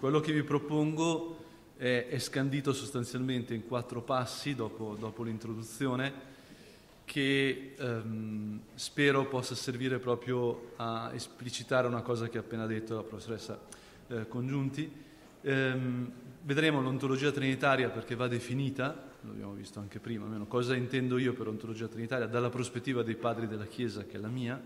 [0.00, 1.36] Quello che vi propongo
[1.76, 6.10] è, è scandito sostanzialmente in quattro passi dopo, dopo l'introduzione
[7.04, 13.02] che ehm, spero possa servire proprio a esplicitare una cosa che ha appena detto la
[13.02, 13.60] professoressa
[14.06, 14.90] eh, Congiunti.
[15.42, 16.10] Ehm,
[16.44, 21.46] vedremo l'ontologia trinitaria perché va definita, l'abbiamo visto anche prima, almeno cosa intendo io per
[21.46, 24.58] ontologia trinitaria dalla prospettiva dei padri della Chiesa, che è la mia,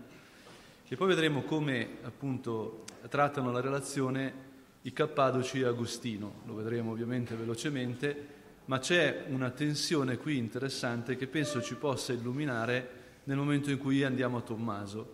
[0.87, 4.44] e poi vedremo come appunto trattano la relazione
[4.85, 8.33] i Cappadoci e Agostino, lo vedremo ovviamente velocemente,
[8.65, 14.03] ma c'è una tensione qui interessante che penso ci possa illuminare nel momento in cui
[14.03, 15.07] andiamo a Tommaso,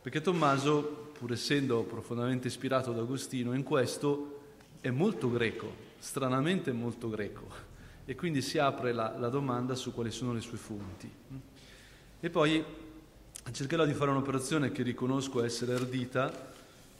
[0.00, 4.40] perché Tommaso, pur essendo profondamente ispirato ad Agostino, in questo
[4.80, 7.46] è molto greco, stranamente molto greco,
[8.06, 11.10] e quindi si apre la, la domanda su quali sono le sue fonti.
[12.18, 12.64] E poi
[13.50, 16.51] cercherò di fare un'operazione che riconosco essere ardita,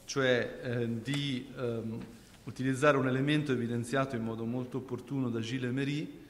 [0.05, 1.99] cioè eh, di ehm,
[2.45, 6.21] utilizzare un elemento evidenziato in modo molto opportuno da Gilles Emery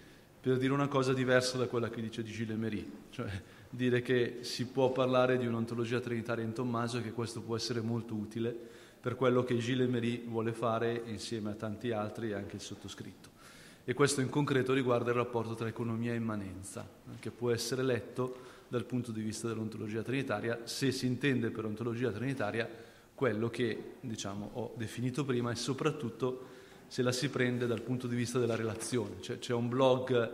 [0.40, 3.30] per dire una cosa diversa da quella che dice di Gilles Emery, cioè
[3.70, 7.80] dire che si può parlare di un'ontologia trinitaria in Tommaso e che questo può essere
[7.80, 8.54] molto utile
[9.00, 13.30] per quello che Gilles Emery vuole fare insieme a tanti altri e anche il sottoscritto.
[13.84, 18.50] E questo in concreto riguarda il rapporto tra economia e immanenza, che può essere letto
[18.68, 22.68] dal punto di vista dell'ontologia trinitaria, se si intende per ontologia trinitaria
[23.14, 26.50] quello che diciamo, ho definito prima e soprattutto
[26.86, 29.20] se la si prende dal punto di vista della relazione.
[29.20, 30.30] Cioè, c'è un blog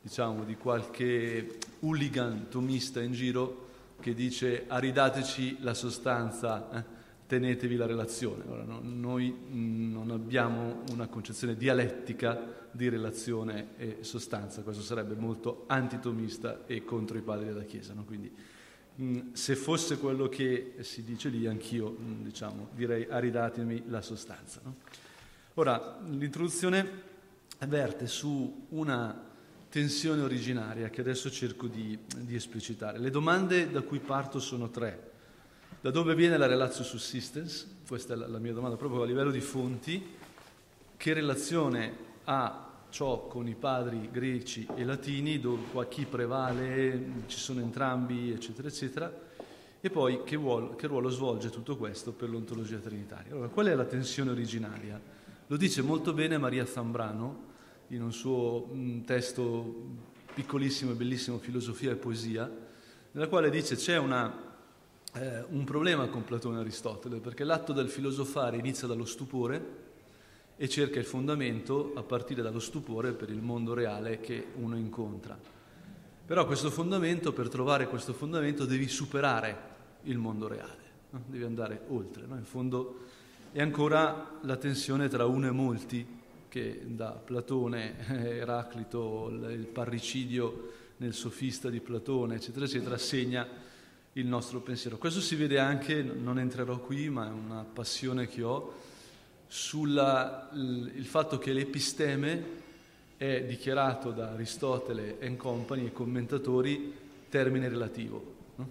[0.00, 3.68] diciamo, di qualche hooligan tomista in giro
[4.00, 6.84] che dice aridateci la sostanza, eh,
[7.26, 8.44] tenetevi la relazione.
[8.48, 15.64] Ora, no, noi non abbiamo una concezione dialettica di relazione e sostanza, questo sarebbe molto
[15.66, 17.92] antitomista e contro i padri della Chiesa.
[17.92, 18.04] No?
[18.04, 18.49] Quindi, Mm,
[19.32, 24.60] se fosse quello che si dice lì, anch'io mm, diciamo, direi aridatemi la sostanza.
[24.64, 24.76] No?
[25.54, 27.08] Ora, l'introduzione
[27.66, 29.28] verte su una
[29.68, 32.98] tensione originaria che adesso cerco di, di, esplicitare.
[32.98, 35.08] Le domande da cui parto sono tre.
[35.80, 37.66] Da dove viene la relazio subsistence?
[37.86, 40.16] Questa è la, la mia domanda proprio a livello di fonti.
[40.96, 47.60] Che relazione ha ciò con i padri greci e latini, dove chi prevale, ci sono
[47.60, 49.28] entrambi, eccetera, eccetera,
[49.80, 53.32] e poi che, vuol, che ruolo svolge tutto questo per l'ontologia trinitaria.
[53.32, 55.00] Allora, qual è la tensione originaria?
[55.46, 57.48] Lo dice molto bene Maria Zambrano
[57.88, 62.50] in un suo un testo piccolissimo e bellissimo, Filosofia e Poesia,
[63.12, 64.32] nella quale dice c'è una,
[65.14, 69.79] eh, un problema con Platone e Aristotele, perché l'atto del filosofare inizia dallo stupore,
[70.62, 75.34] e cerca il fondamento a partire dallo stupore per il mondo reale che uno incontra.
[76.26, 79.58] Però questo fondamento, per trovare questo fondamento, devi superare
[80.02, 80.82] il mondo reale,
[81.12, 81.22] no?
[81.24, 82.26] devi andare oltre.
[82.26, 82.36] No?
[82.36, 83.06] In fondo
[83.52, 86.06] è ancora la tensione tra uno e molti,
[86.46, 88.06] che da Platone,
[88.36, 93.48] Eraclito, il parricidio nel sofista di Platone, eccetera, eccetera, segna
[94.12, 94.98] il nostro pensiero.
[94.98, 98.88] Questo si vede anche, non entrerò qui, ma è una passione che ho,
[99.52, 102.58] sul fatto che l'episteme
[103.16, 106.94] è dichiarato da Aristotele e compagni e commentatori
[107.28, 108.68] termine relativo, no?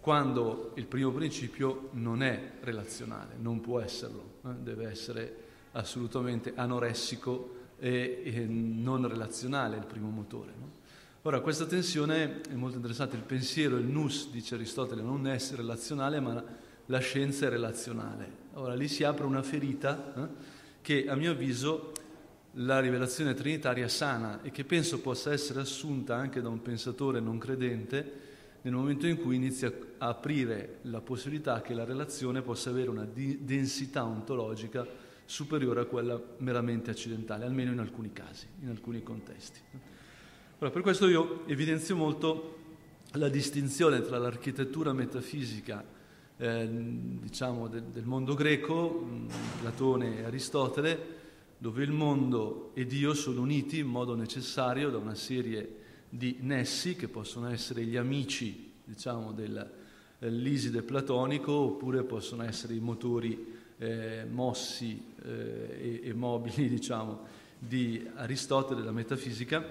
[0.00, 4.56] quando il primo principio non è relazionale, non può esserlo, no?
[4.62, 5.36] deve essere
[5.72, 10.52] assolutamente anoressico e, e, non relazionale il primo motore.
[10.56, 10.70] No?
[11.22, 16.20] Ora, questa tensione è molto interessante, il pensiero, il nous, dice Aristotele, non è relazionale,
[16.20, 16.44] ma
[16.86, 18.41] la scienza è relazionale.
[18.54, 20.28] Ora lì si apre una ferita eh,
[20.82, 21.92] che a mio avviso
[22.56, 27.38] la rivelazione trinitaria sana e che penso possa essere assunta anche da un pensatore non
[27.38, 28.30] credente
[28.60, 33.06] nel momento in cui inizia a aprire la possibilità che la relazione possa avere una
[33.06, 34.86] di- densità ontologica
[35.24, 39.60] superiore a quella meramente accidentale, almeno in alcuni casi, in alcuni contesti.
[40.58, 42.58] Ora, per questo io evidenzio molto
[43.12, 45.82] la distinzione tra l'architettura metafisica
[46.42, 49.06] eh, diciamo, del, del, mondo greco,
[49.60, 51.20] Platone e Aristotele,
[51.56, 55.76] dove il mondo e Dio sono uniti in modo necessario da una serie
[56.08, 59.70] di nessi che possono essere gli amici diciamo, del,
[60.18, 67.20] dell'Iside platonico oppure possono essere i motori eh, mossi eh, e, e, mobili diciamo,
[67.56, 69.64] di Aristotele, della metafisica.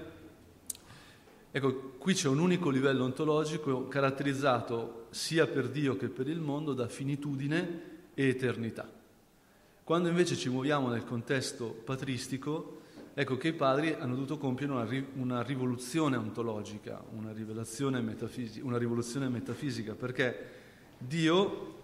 [1.54, 6.74] Ecco, qui c'è un unico livello ontologico caratterizzato sia per Dio che per il mondo
[6.74, 7.82] da finitudine
[8.14, 8.90] e eternità.
[9.84, 12.80] Quando invece ci muoviamo nel contesto patristico,
[13.14, 17.34] ecco che i padri hanno dovuto compiere una, ri- una rivoluzione ontologica, una,
[18.00, 20.46] metafisi- una rivoluzione metafisica, perché
[20.98, 21.80] Dio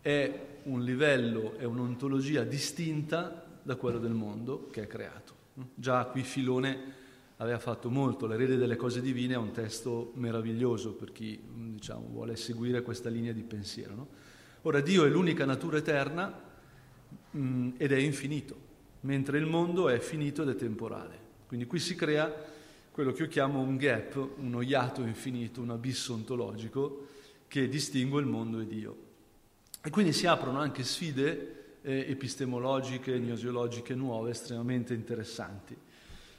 [0.00, 5.34] è un livello, è un'ontologia distinta da quello del mondo che è creato.
[5.74, 6.99] Già qui Filone
[7.40, 12.36] aveva fatto molto, l'erede delle cose divine è un testo meraviglioso per chi diciamo, vuole
[12.36, 13.94] seguire questa linea di pensiero.
[13.94, 14.08] No?
[14.62, 16.38] Ora Dio è l'unica natura eterna
[17.30, 18.56] mh, mm, ed è infinito,
[19.00, 21.28] mentre il mondo è finito ed è temporale.
[21.46, 22.32] Quindi qui si crea
[22.90, 27.06] quello che io chiamo un gap, uno iato infinito, un abisso ontologico
[27.48, 28.96] che distingue il mondo e Dio.
[29.82, 35.74] E quindi si aprono anche sfide eh, epistemologiche, gnosiologiche nuove, estremamente interessanti.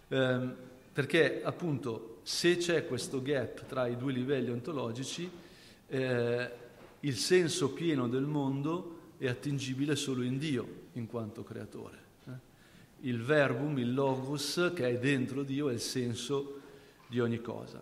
[0.07, 5.30] Eh, perché appunto se c'è questo gap tra i due livelli ontologici,
[5.88, 6.52] eh,
[7.02, 11.98] il senso pieno del mondo è attingibile solo in Dio in quanto creatore.
[12.26, 12.32] Eh.
[13.02, 16.60] Il verbum, il logos che è dentro Dio è il senso
[17.08, 17.82] di ogni cosa.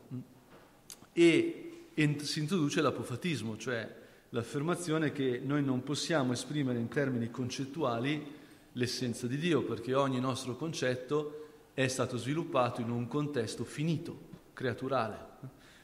[1.11, 3.95] E, e si introduce l'apofatismo, cioè
[4.29, 8.37] l'affermazione che noi non possiamo esprimere in termini concettuali
[8.73, 11.48] l'essenza di Dio, perché ogni nostro concetto
[11.83, 15.17] è stato sviluppato in un contesto finito, creaturale,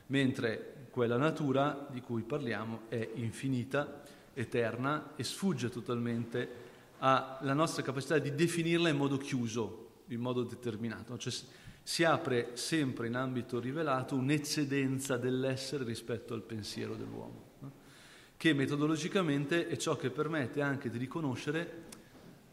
[0.07, 4.03] mentre quella natura di cui parliamo è infinita,
[4.33, 6.63] eterna e sfugge totalmente
[6.97, 11.17] alla nostra capacità di definirla in modo chiuso, in modo determinato.
[11.17, 11.31] Cioè,
[11.81, 17.43] si apre sempre in ambito rivelato un'eccedenza dell'essere rispetto al pensiero dell'uomo,
[18.35, 21.83] che metodologicamente è ciò che permette anche di riconoscere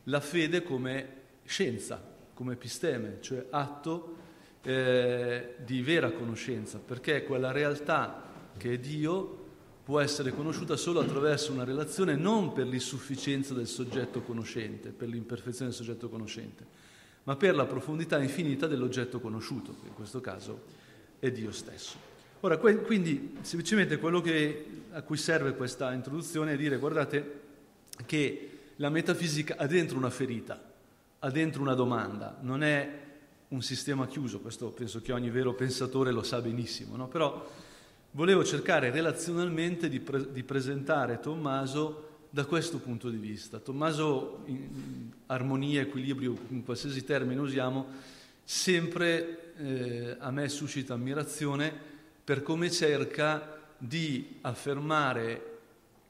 [0.04, 4.16] la fede come scienza, come episteme, cioè atto
[4.62, 9.40] eh, di vera conoscenza, perché quella realtà che è Dio
[9.84, 15.70] può essere conosciuta solo attraverso una relazione non per l'insufficienza del soggetto conoscente, per l'imperfezione
[15.70, 16.64] del soggetto conoscente,
[17.24, 20.62] ma per la profondità infinita dell'oggetto conosciuto, che in questo caso
[21.18, 22.10] è Dio stesso.
[22.40, 27.40] Ora, quindi semplicemente quello che, a cui serve questa introduzione è dire, guardate,
[28.06, 30.71] che la metafisica ha dentro una ferita,
[31.24, 33.00] ha dentro una domanda, non è
[33.48, 37.06] un sistema chiuso, questo penso che ogni vero pensatore lo sa benissimo, no?
[37.06, 37.48] però
[38.12, 43.58] volevo cercare relazionalmente di, pre- di, presentare Tommaso da questo punto di vista.
[43.58, 47.86] Tommaso, in, armonia, equilibrio, in qualsiasi termine usiamo,
[48.42, 51.72] sempre eh, a me suscita ammirazione
[52.24, 55.50] per come cerca di affermare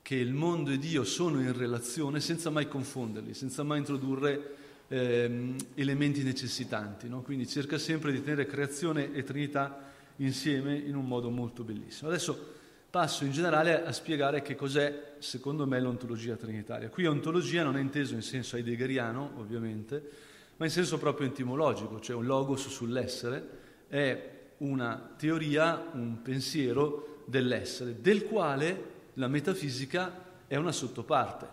[0.01, 4.61] che il mondo e Dio sono in relazione senza mai confonderli, senza mai introdurre
[4.93, 7.09] ehm, elementi necessitanti.
[7.09, 7.23] No?
[7.23, 12.11] Quindi cerca sempre di tenere creazione e Trinità insieme in un modo molto bellissimo.
[12.11, 12.61] Adesso
[12.91, 16.91] passo in generale a spiegare che cos'è, secondo me, l'ontologia trinitaria.
[16.91, 20.11] Qui ontologia non è inteso in senso heideggeriano, ovviamente,
[20.59, 28.01] ma in senso proprio etimologico, cioè un logos sull'essere, è una teoria, un pensiero dell'essere,
[28.03, 31.47] del quale la metafisica è una sottoparte,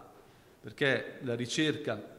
[0.59, 2.18] perché la ricerca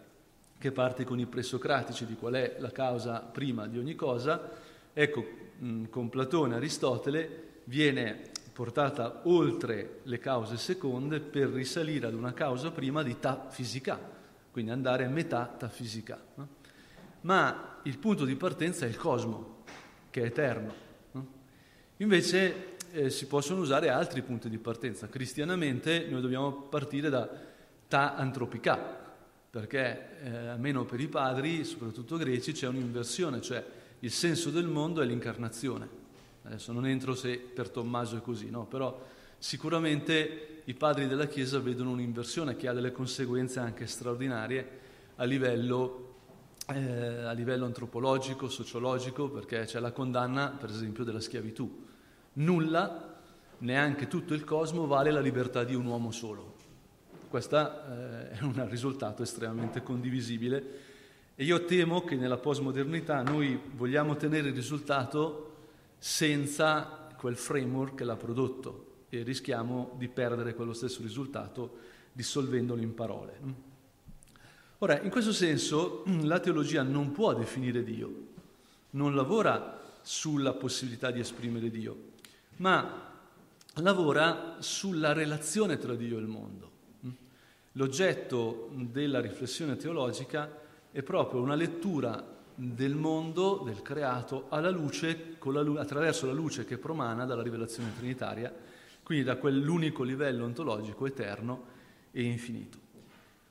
[0.61, 4.51] che parte con i presocratici di qual è la causa prima di ogni cosa,
[4.93, 5.25] ecco,
[5.89, 13.03] con Platone Aristotele viene portata oltre le cause seconde per risalire ad una causa prima
[13.03, 13.99] di ta fisica,
[14.51, 16.21] quindi andare a metà ta fisica.
[17.23, 19.63] Ma il punto di partenza è il cosmo,
[20.11, 20.75] che è eterno.
[21.13, 21.27] No?
[21.97, 25.09] Invece eh, si possono usare altri punti di partenza.
[25.09, 27.27] Cristianamente noi dobbiamo partire da
[27.89, 29.00] ta antropica,
[29.51, 33.65] perché eh, almeno per i padri, soprattutto greci, c'è un'inversione, cioè
[33.99, 35.99] il senso del mondo è l'incarnazione.
[36.43, 38.65] Adesso non entro se per Tommaso è così, no?
[38.65, 38.99] però
[39.39, 44.79] sicuramente i padri della Chiesa vedono un'inversione che ha delle conseguenze anche straordinarie
[45.17, 46.15] a livello,
[46.69, 51.87] eh, a livello antropologico, sociologico, perché c'è la condanna, per esempio, della schiavitù.
[52.35, 53.19] Nulla,
[53.59, 56.50] neanche tutto il cosmo, vale la libertà di un uomo solo.
[57.31, 60.65] Questo eh, è un risultato estremamente condivisibile
[61.37, 65.55] e io temo che nella postmodernità noi vogliamo ottenere il risultato
[65.97, 71.77] senza quel framework che l'ha prodotto e rischiamo di perdere quello stesso risultato
[72.11, 73.41] dissolvendolo in parole.
[74.79, 78.13] Ora, in questo senso la teologia non può definire Dio,
[78.91, 81.97] non lavora sulla possibilità di esprimere Dio,
[82.57, 83.09] ma
[83.75, 86.70] lavora sulla relazione tra Dio e il mondo.
[87.75, 90.59] L'oggetto della riflessione teologica
[90.91, 97.25] è proprio una lettura del mondo, del creato, luce, la, attraverso la luce che promana
[97.25, 98.53] dalla rivelazione trinitaria,
[99.05, 101.65] quindi da quell'unico livello ontologico eterno
[102.11, 102.79] e infinito.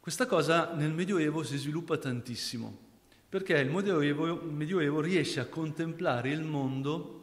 [0.02, 2.78] Questa cosa nel Medioevo si sviluppa tantissimo,
[3.30, 7.16] perché il Medioevo, il Medioevo riesce a contemplare il mondo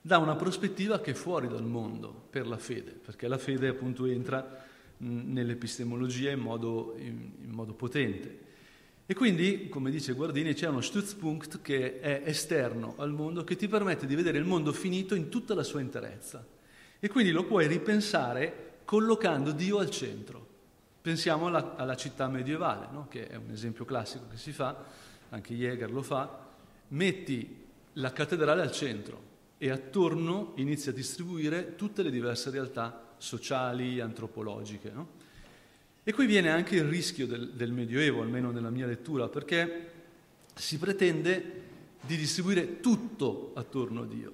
[0.00, 4.06] da una prospettiva che è fuori dal mondo per la fede, perché la fede appunto
[4.06, 4.70] entra
[5.02, 8.50] nell'epistemologia in modo, in, in modo potente.
[9.04, 13.68] E quindi, come dice Guardini, c'è uno Stützpunkt che è esterno al mondo, che ti
[13.68, 16.44] permette di vedere il mondo finito in tutta la sua interezza.
[16.98, 20.50] E quindi lo puoi ripensare collocando Dio al centro.
[21.02, 23.08] Pensiamo alla, alla città medievale, no?
[23.08, 24.84] che è un esempio classico che si fa,
[25.30, 26.46] anche Jäger lo fa,
[26.88, 34.00] metti la cattedrale al centro e attorno inizi a distribuire tutte le diverse realtà sociali,
[34.00, 34.90] antropologiche.
[34.90, 35.20] No?
[36.02, 39.90] E qui viene anche il rischio del, del Medioevo, almeno nella mia lettura, perché
[40.54, 41.60] si pretende
[42.00, 44.32] di distribuire tutto attorno a Dio.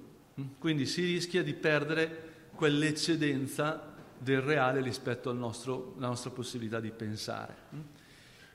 [0.57, 7.55] Quindi si rischia di perdere quell'eccedenza del reale rispetto alla nostra possibilità di pensare.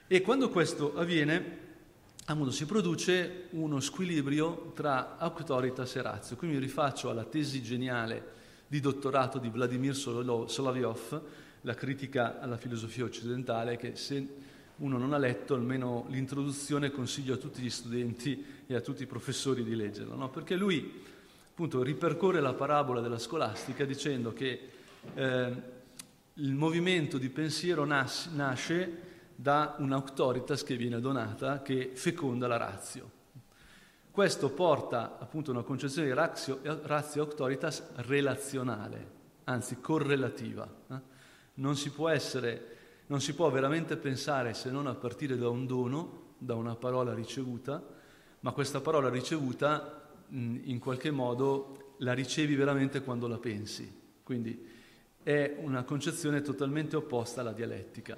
[0.08, 1.58] E quando questo avviene,
[2.24, 6.36] appunto, si produce uno squilibrio tra auctoritas e razio.
[6.36, 11.22] Qui mi rifaccio alla tesi geniale di dottorato di Vladimir Solovyov,
[11.62, 14.26] la critica alla filosofia occidentale, che se
[14.76, 19.06] uno non ha letto, almeno l'introduzione consiglio a tutti gli studenti e a tutti i
[19.06, 20.30] professori di leggerlo, no?
[20.30, 21.02] perché lui
[21.48, 24.68] appunto ripercorre la parabola della scolastica dicendo che
[25.14, 25.52] eh,
[26.34, 33.22] il movimento di pensiero nas- nasce da un'autoritas che viene donata, che feconda la razio.
[34.14, 39.10] Questo porta appunto a una concezione di razio, razio auctoritas relazionale,
[39.42, 40.72] anzi correlativa.
[40.88, 40.94] Eh?
[41.54, 46.34] Non si essere, non si può veramente pensare se non a partire da un dono,
[46.38, 47.84] da una parola ricevuta,
[48.38, 53.92] ma questa parola ricevuta in qualche modo la ricevi veramente quando la pensi.
[54.22, 54.64] Quindi
[55.24, 58.16] è una concezione totalmente opposta alla dialettica.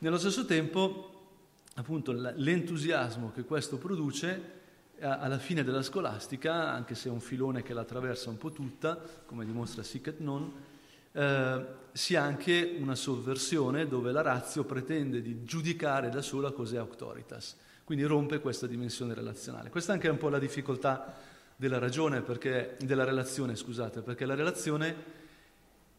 [0.00, 1.30] Nello stesso tempo,
[1.76, 4.60] appunto, l'entusiasmo che questo produce
[5.02, 8.98] alla fine della scolastica, anche se è un filone che la attraversa un po' tutta,
[9.26, 10.52] come dimostra Sic et Non,
[11.12, 17.56] eh, sia anche una sovversione dove la razio pretende di giudicare da sola cos'è auctoritas,
[17.84, 19.70] quindi rompe questa dimensione relazionale.
[19.70, 21.14] Questa anche è un po' la difficoltà
[21.56, 25.20] della ragione, perché, della relazione, scusate, perché la relazione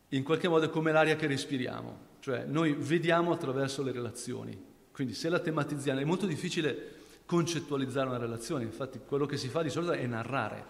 [0.09, 5.13] in qualche modo è come l'aria che respiriamo, cioè noi vediamo attraverso le relazioni, quindi
[5.13, 7.01] se la tematizziamo è molto difficile
[7.33, 10.65] concettualizzare una relazione, infatti quello che si fa di solito è narrare.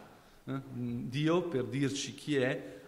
[0.45, 0.61] Eh?
[0.71, 2.79] Dio, per dirci chi è,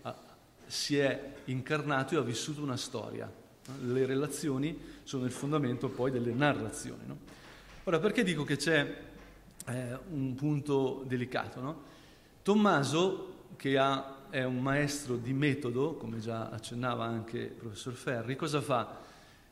[0.65, 3.29] si è incarnato e ha vissuto una storia.
[3.81, 7.01] Le relazioni sono il fondamento poi delle narrazioni.
[7.05, 7.17] No?
[7.83, 8.97] Ora, perché dico che c'è
[9.67, 11.59] eh, un punto delicato?
[11.59, 11.81] No?
[12.43, 18.37] Tommaso, che ha, è un maestro di metodo, come già accennava anche il professor Ferri,
[18.37, 18.99] cosa fa?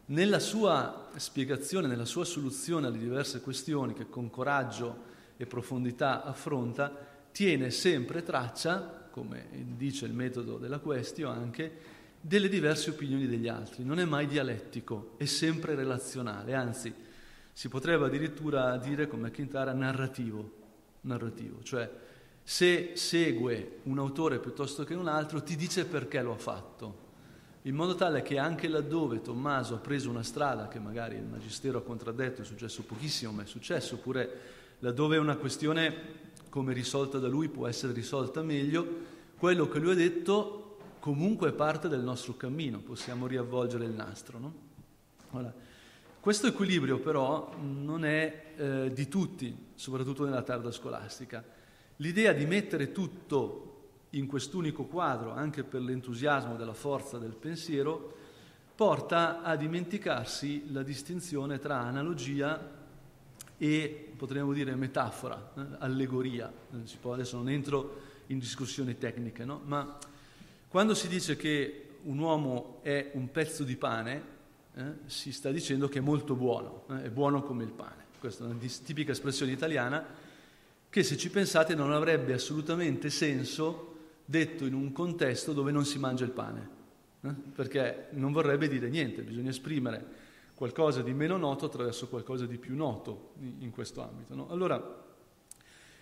[0.05, 7.11] Nella sua spiegazione, nella sua soluzione alle diverse questioni che con coraggio e profondità affronta,
[7.31, 13.83] tiene sempre traccia come dice il metodo della questio anche, delle diverse opinioni degli altri.
[13.83, 16.91] Non è mai dialettico, è sempre relazionale, anzi
[17.51, 20.51] si potrebbe addirittura dire come McIntyre narrativo,
[21.01, 21.87] narrativo, cioè
[22.41, 27.02] se segue un autore piuttosto che un altro ti dice perché lo ha fatto,
[27.63, 31.77] in modo tale che anche laddove Tommaso ha preso una strada che magari il Magistero
[31.77, 34.39] ha contraddetto, è successo pochissimo, ma è successo, oppure
[34.79, 38.85] laddove una questione come risolta da lui può essere risolta meglio,
[39.37, 44.39] quello che lui ha detto comunque è parte del nostro cammino, possiamo riavvolgere il nastro.
[44.39, 44.53] No?
[45.31, 45.53] Allora,
[46.19, 51.43] questo equilibrio però non è eh, di tutti, soprattutto nella tarda scolastica.
[51.97, 53.72] L'idea di mettere tutto
[54.13, 58.15] in quest'unico quadro, anche per l'entusiasmo della forza del pensiero,
[58.75, 62.81] porta a dimenticarsi la distinzione tra analogia
[63.57, 66.51] e potremmo dire metafora, eh, allegoria.
[67.01, 69.61] Adesso non entro in discussioni tecniche, no?
[69.65, 69.97] ma
[70.67, 74.31] quando si dice che un uomo è un pezzo di pane,
[74.75, 78.01] eh, si sta dicendo che è molto buono, eh, è buono come il pane.
[78.19, 80.05] Questa è una tipica espressione italiana
[80.89, 83.92] che se ci pensate non avrebbe assolutamente senso
[84.25, 86.69] detto in un contesto dove non si mangia il pane,
[87.21, 90.21] eh, perché non vorrebbe dire niente, bisogna esprimere
[90.53, 94.35] qualcosa di meno noto attraverso qualcosa di più noto in questo ambito.
[94.35, 94.49] No?
[94.49, 95.01] Allora,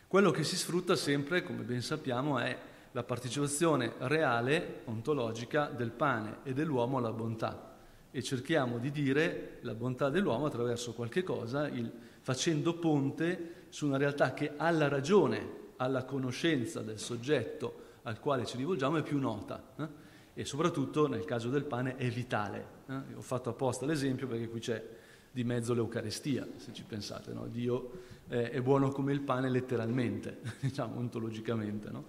[0.08, 2.58] quello che si sfrutta sempre, come ben sappiamo, è
[2.92, 7.70] la partecipazione reale, ontologica, del pane e dell'uomo alla bontà.
[8.12, 13.96] E cerchiamo di dire la bontà dell'uomo attraverso qualche cosa, il, facendo ponte su una
[13.96, 19.64] realtà che alla ragione, alla conoscenza del soggetto al quale ci rivolgiamo è più nota.
[19.78, 20.10] Eh?
[20.34, 22.66] e soprattutto nel caso del pane è vitale.
[22.88, 23.16] Eh?
[23.16, 24.84] Ho fatto apposta l'esempio perché qui c'è
[25.32, 27.48] di mezzo l'Eucarestia, se ci pensate, no?
[27.48, 27.92] Dio
[28.28, 31.90] eh, è buono come il pane letteralmente, diciamo ontologicamente.
[31.90, 32.06] No?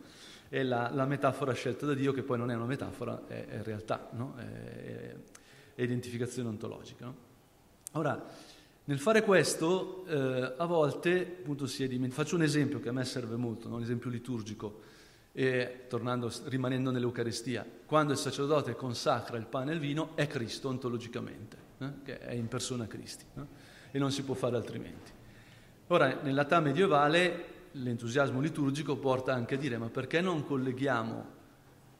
[0.48, 3.62] È la, la, metafora scelta da Dio che poi non è una metafora, è, è
[3.62, 4.34] realtà, no?
[4.36, 5.14] è,
[5.74, 7.12] è, identificazione ontologica.
[7.92, 8.50] Ora,
[8.84, 12.22] Nel fare questo, eh, a volte, appunto, si è dimenticato.
[12.22, 14.80] Faccio un esempio che a me serve molto, un esempio liturgico,
[15.32, 17.66] e, tornando, rimanendo nell'Eucaristia.
[17.86, 21.90] Quando il sacerdote consacra il pane e il vino, è Cristo ontologicamente, eh?
[22.04, 23.48] che è in persona Cristi, no?
[23.90, 25.10] e non si può fare altrimenti.
[25.88, 31.40] Ora, nell'età medievale, l'entusiasmo liturgico porta anche a dire: ma perché non colleghiamo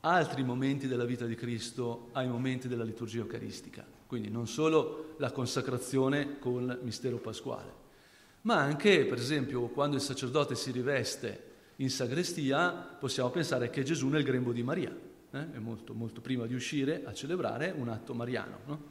[0.01, 3.85] altri momenti della vita di Cristo ai momenti della liturgia eucaristica?
[4.07, 7.73] Quindi non solo la consacrazione con il mistero pasquale,
[8.43, 14.09] ma anche, per esempio, quando il sacerdote si riveste in sagrestia, possiamo pensare che Gesù
[14.09, 14.95] nel grembo di Maria,
[15.31, 15.53] eh?
[15.53, 18.59] è molto, molto prima di uscire a celebrare un atto mariano.
[18.67, 18.83] No?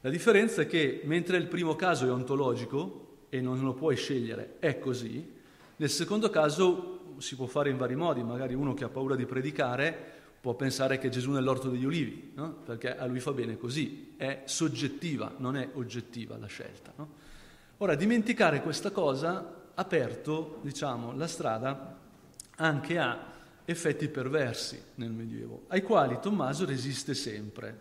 [0.00, 4.56] La differenza è che mentre il primo caso è ontologico e non lo puoi scegliere,
[4.58, 5.32] è così,
[5.76, 9.26] nel secondo caso si può fare in vari modi, magari uno che ha paura di
[9.26, 10.12] predicare
[10.44, 12.56] può pensare che Gesù nell'orto degli ulivi, no?
[12.66, 16.92] perché a lui fa bene così, è soggettiva, non è oggettiva la scelta.
[16.96, 17.08] No?
[17.78, 19.38] Ora, dimenticare questa cosa
[19.74, 21.93] ha aperto diciamo, la strada
[22.56, 23.32] anche a
[23.64, 27.80] effetti perversi nel Medioevo, ai quali Tommaso resiste sempre.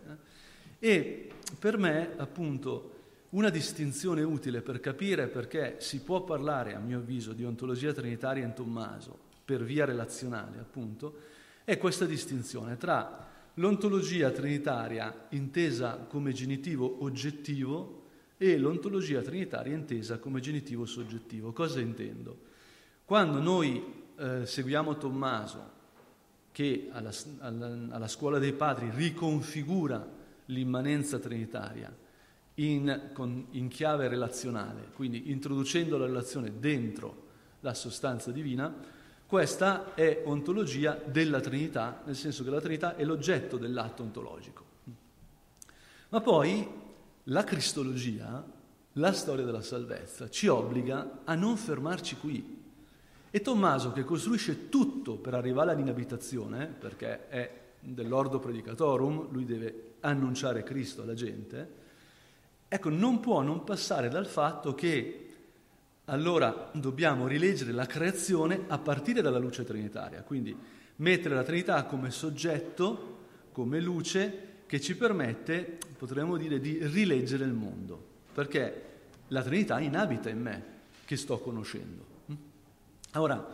[0.79, 0.89] Eh?
[0.89, 2.91] E per me, appunto,
[3.29, 8.45] una distinzione utile per capire perché si può parlare, a mio avviso, di ontologia trinitaria
[8.45, 11.31] in Tommaso per via relazionale, appunto,
[11.63, 18.01] è questa distinzione tra l'ontologia trinitaria intesa come genitivo oggettivo
[18.37, 21.51] e l'ontologia trinitaria intesa come genitivo soggettivo.
[21.53, 22.51] Cosa intendo?
[23.05, 25.71] Quando noi eh, seguiamo Tommaso,
[26.53, 30.07] che alla, alla, alla, scuola dei padri riconfigura
[30.45, 31.93] l'immanenza trinitaria
[32.55, 37.21] in, con, in chiave relazionale, quindi introducendo la relazione dentro
[37.59, 38.73] la sostanza divina,
[39.25, 44.63] questa è ontologia della Trinità, nel senso che la Trinità è l'oggetto dell'atto ontologico.
[46.09, 46.65] Ma poi
[47.23, 48.45] la Cristologia,
[48.93, 52.62] la storia della salvezza, ci obbliga a non fermarci qui.
[53.35, 60.61] E Tommaso, che costruisce tutto per arrivare all'inabitazione, perché è dell'ordo predicatorum, lui deve annunciare
[60.61, 61.67] Cristo alla gente,
[62.67, 65.29] ecco, non può non passare dal fatto che
[66.05, 70.55] allora dobbiamo rileggere la creazione a partire dalla luce trinitaria, quindi
[70.97, 73.17] mettere la Trinità come soggetto,
[73.51, 77.99] come luce che ci permette, potremmo dire, di rileggere il mondo,
[78.31, 78.91] perché
[79.29, 80.63] la Trinità inabita in me,
[81.03, 82.12] che sto conoscendo.
[83.15, 83.47] Ora,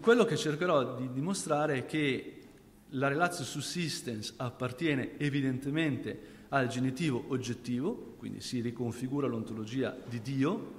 [0.00, 2.42] quello che cercherò di dimostrare è che
[2.90, 10.74] la relazio subsistence appartiene evidentemente al genitivo oggettivo, quindi si riconfigura l'ontologia di Dio,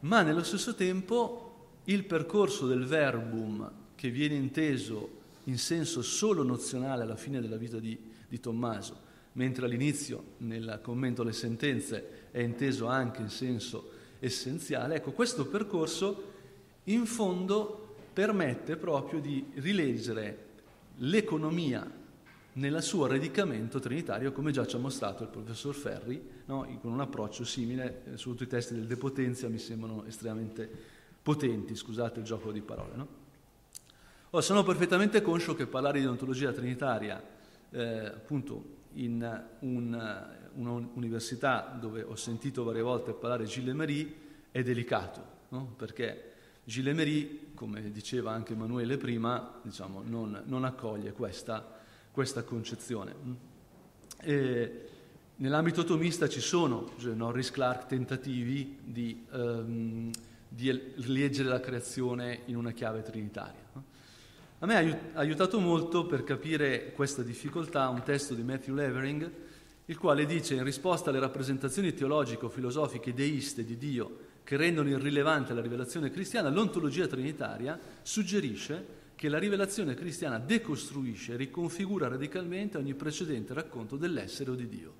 [0.00, 7.02] ma nello stesso tempo il percorso del verbum che viene inteso in senso solo nozionale
[7.02, 12.88] alla fine della vita di, di Tommaso, mentre all'inizio nel commento alle sentenze è inteso
[12.88, 16.36] anche in senso essenziale, ecco questo percorso
[16.88, 20.46] in fondo permette proprio di rileggere
[20.96, 21.88] l'economia
[22.54, 26.66] nel suo radicamento trinitario, come già ci ha mostrato il professor Ferri, no?
[26.80, 30.68] con un approccio simile, eh, soprattutto i testi del De Potenzia mi sembrano estremamente
[31.22, 32.96] potenti, scusate il gioco di parole.
[32.96, 33.08] No?
[34.30, 37.22] Oh, sono perfettamente conscio che parlare di ontologia trinitaria,
[37.70, 44.16] eh, appunto in un, un'università dove ho sentito varie volte parlare Gilles Emery,
[44.50, 45.74] è delicato, no?
[45.76, 46.27] perché
[46.68, 51.76] Gilles Emery, come diceva anche Emanuele prima, diciamo, non, non accoglie questa
[52.18, 53.14] questa concezione.
[54.22, 54.88] E
[55.36, 60.10] nell'ambito tomista ci sono, cioè Norris Clark, tentativi di, um,
[60.48, 63.66] di leggere la creazione in una chiave trinitaria.
[64.58, 69.30] A me ha aiutato molto per capire questa difficoltà un testo di Matthew Levering,
[69.84, 74.18] il quale dice in risposta alle rappresentazioni teologico-filosofiche deiste di Dio
[74.48, 81.36] che rendono irrilevante la rivelazione cristiana, l'ontologia trinitaria suggerisce che la rivelazione cristiana decostruisce e
[81.36, 84.92] riconfigura radicalmente ogni precedente racconto dell'essere o di Dio.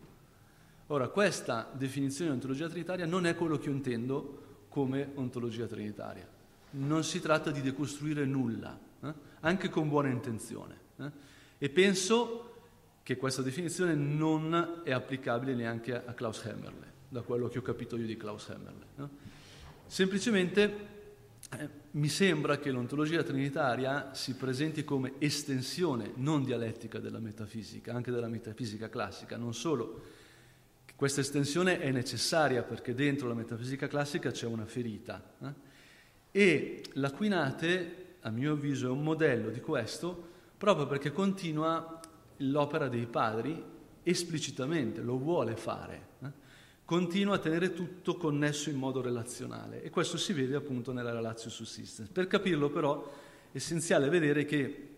[0.89, 6.29] Ora, questa definizione di ontologia trinitaria non è quello che io intendo come ontologia trinitaria.
[6.73, 9.15] Non si tratta di decostruire nulla, eh?
[9.41, 10.79] anche con buona intenzione.
[10.99, 11.11] Eh?
[11.57, 12.53] E penso
[13.03, 17.97] che questa definizione non è applicabile neanche a Klaus Hemmerle, da quello che ho capito
[17.97, 18.87] io di Klaus Hemmerle.
[18.99, 19.09] Eh?
[19.87, 20.97] Semplicemente
[21.57, 28.11] eh, mi sembra che l'ontologia trinitaria si presenti come estensione non dialettica della metafisica, anche
[28.11, 29.37] della metafisica classica.
[29.37, 30.03] Non solo,
[30.94, 35.35] questa estensione è necessaria perché dentro la metafisica classica c'è una ferita.
[35.42, 35.66] Eh?
[36.31, 40.27] E l'Aquinate, a mio avviso, è un modello di questo
[40.59, 42.01] proprio perché continua
[42.38, 43.62] l'opera dei padri
[44.03, 46.07] esplicitamente, lo vuole fare.
[46.23, 46.47] Eh?
[46.88, 51.51] Continua a tenere tutto connesso in modo relazionale e questo si vede appunto nella relatio
[51.51, 52.11] subsistence.
[52.11, 53.07] Per capirlo però
[53.53, 54.88] è essenziale vedere che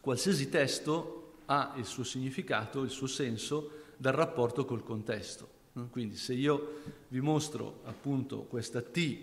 [0.00, 5.48] qualsiasi testo ha il suo significato, il suo senso dal rapporto col contesto.
[5.90, 9.18] Quindi se io vi mostro appunto questa T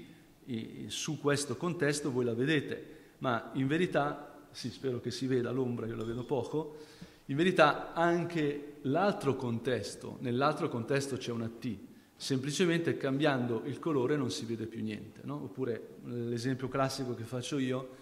[0.88, 5.86] su questo contesto, voi la vedete, ma in verità, sì, spero che si veda l'ombra,
[5.86, 6.76] io la vedo poco,
[7.28, 11.88] in verità anche l'altro contesto, nell'altro contesto c'è una T,
[12.22, 15.22] semplicemente cambiando il colore non si vede più niente.
[15.24, 15.42] No?
[15.46, 17.96] Oppure l'esempio classico che faccio io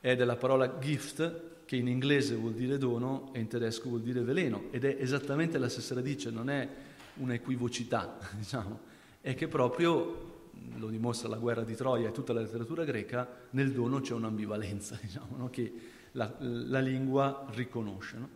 [0.00, 4.20] è della parola gift, che in inglese vuol dire dono e in tedesco vuol dire
[4.20, 6.68] veleno, ed è esattamente la stessa radice, non è
[7.14, 8.80] un'equivocità, diciamo,
[9.22, 13.72] è che proprio, lo dimostra la guerra di Troia e tutta la letteratura greca, nel
[13.72, 15.48] dono c'è un'ambivalenza, diciamo, no?
[15.48, 15.72] che
[16.12, 18.18] la, la, lingua riconosce.
[18.18, 18.28] No?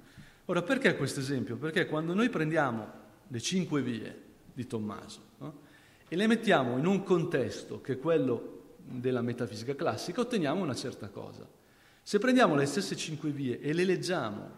[0.46, 1.58] Ora, perché questo esempio?
[1.58, 2.90] Perché quando noi prendiamo
[3.28, 4.27] le cinque vie
[4.58, 5.60] di Tommaso no?
[6.08, 11.10] e le mettiamo in un contesto che è quello della metafisica classica, otteniamo una certa
[11.10, 11.48] cosa.
[12.02, 14.50] Se prendiamo le stesse cinque vie e le leggiamo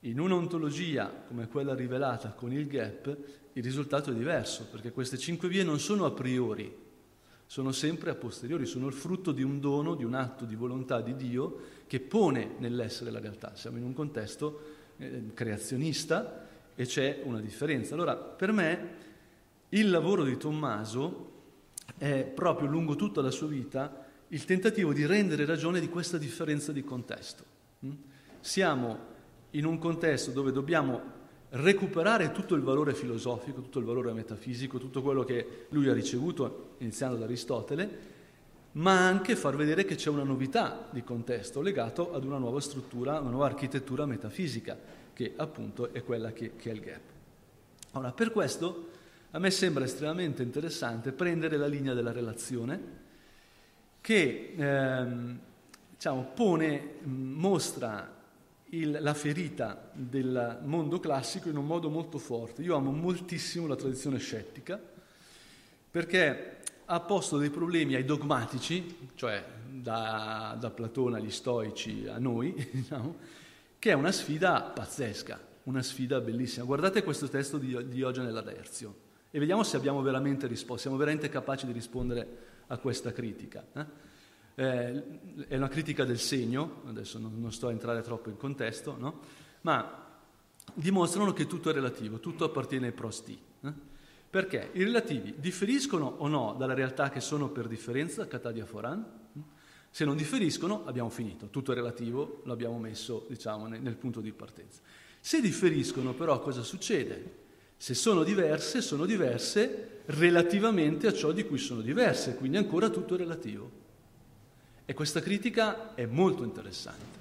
[0.00, 3.16] in un'ontologia come quella rivelata con il gap,
[3.54, 6.76] il risultato è diverso, perché queste cinque vie non sono a priori,
[7.46, 11.00] sono sempre a posteriori, sono il frutto di un dono, di un atto di volontà
[11.00, 13.54] di Dio che pone nell'essere la realtà.
[13.54, 14.60] Siamo in un contesto
[14.98, 17.94] eh, creazionista e c'è una differenza.
[17.94, 19.06] Allora, per me,
[19.70, 21.32] il lavoro di Tommaso
[21.96, 26.72] è proprio lungo tutta la sua vita il tentativo di rendere ragione di questa differenza
[26.72, 27.44] di contesto.
[27.84, 27.92] Mm?
[28.40, 28.98] Siamo
[29.50, 31.16] in un contesto dove dobbiamo
[31.50, 36.74] recuperare tutto il valore filosofico, tutto il valore metafisico, tutto quello che lui ha ricevuto,
[36.78, 38.16] iniziando da Aristotele,
[38.72, 43.18] ma anche far vedere che c'è una novità di contesto legato ad una nuova struttura,
[43.18, 44.78] una nuova architettura metafisica,
[45.14, 47.00] che appunto è quella che, che è il gap.
[47.92, 48.88] Ora, per questo
[49.32, 53.06] a me sembra estremamente interessante prendere la linea della relazione,
[54.00, 55.38] che ehm,
[55.90, 58.16] diciamo, pone, mostra
[58.70, 62.62] il, la ferita del mondo classico in un modo molto forte.
[62.62, 64.80] Io amo moltissimo la tradizione scettica
[65.90, 72.54] perché ha posto dei problemi ai dogmatici, cioè da, da Platone agli stoici a noi,
[72.72, 73.16] diciamo,
[73.78, 76.64] che è una sfida pazzesca, una sfida bellissima.
[76.64, 81.72] Guardate questo testo di Diogene Laderzio e vediamo se veramente risposto, siamo veramente capaci di
[81.72, 82.26] rispondere
[82.68, 83.64] a questa critica.
[83.72, 84.06] Eh?
[84.54, 88.96] Eh, è una critica del segno, adesso non, non, sto a entrare troppo in contesto,
[88.98, 89.20] no?
[89.62, 90.06] ma
[90.74, 93.38] dimostrano che tutto è relativo, tutto appartiene ai prosti.
[93.60, 93.72] Eh?
[94.30, 99.16] Perché i relativi differiscono o no dalla realtà che sono per differenza, Catadia Foran?
[99.90, 104.32] Se non differiscono abbiamo finito, tutto è relativo, lo abbiamo messo diciamo, nel punto di
[104.32, 104.80] partenza.
[105.20, 107.46] Se differiscono però cosa succede?
[107.80, 113.14] Se sono diverse, sono diverse relativamente a ciò di cui sono diverse, quindi ancora tutto
[113.14, 113.70] è relativo.
[114.84, 117.16] E questa critica è molto interessante.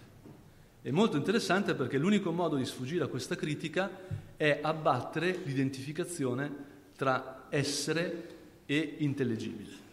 [0.82, 3.90] È molto interessante perché l'unico modo di sfuggire a questa critica
[4.36, 6.50] è abbattere l'identificazione
[6.96, 9.86] tra essere e intellegibile.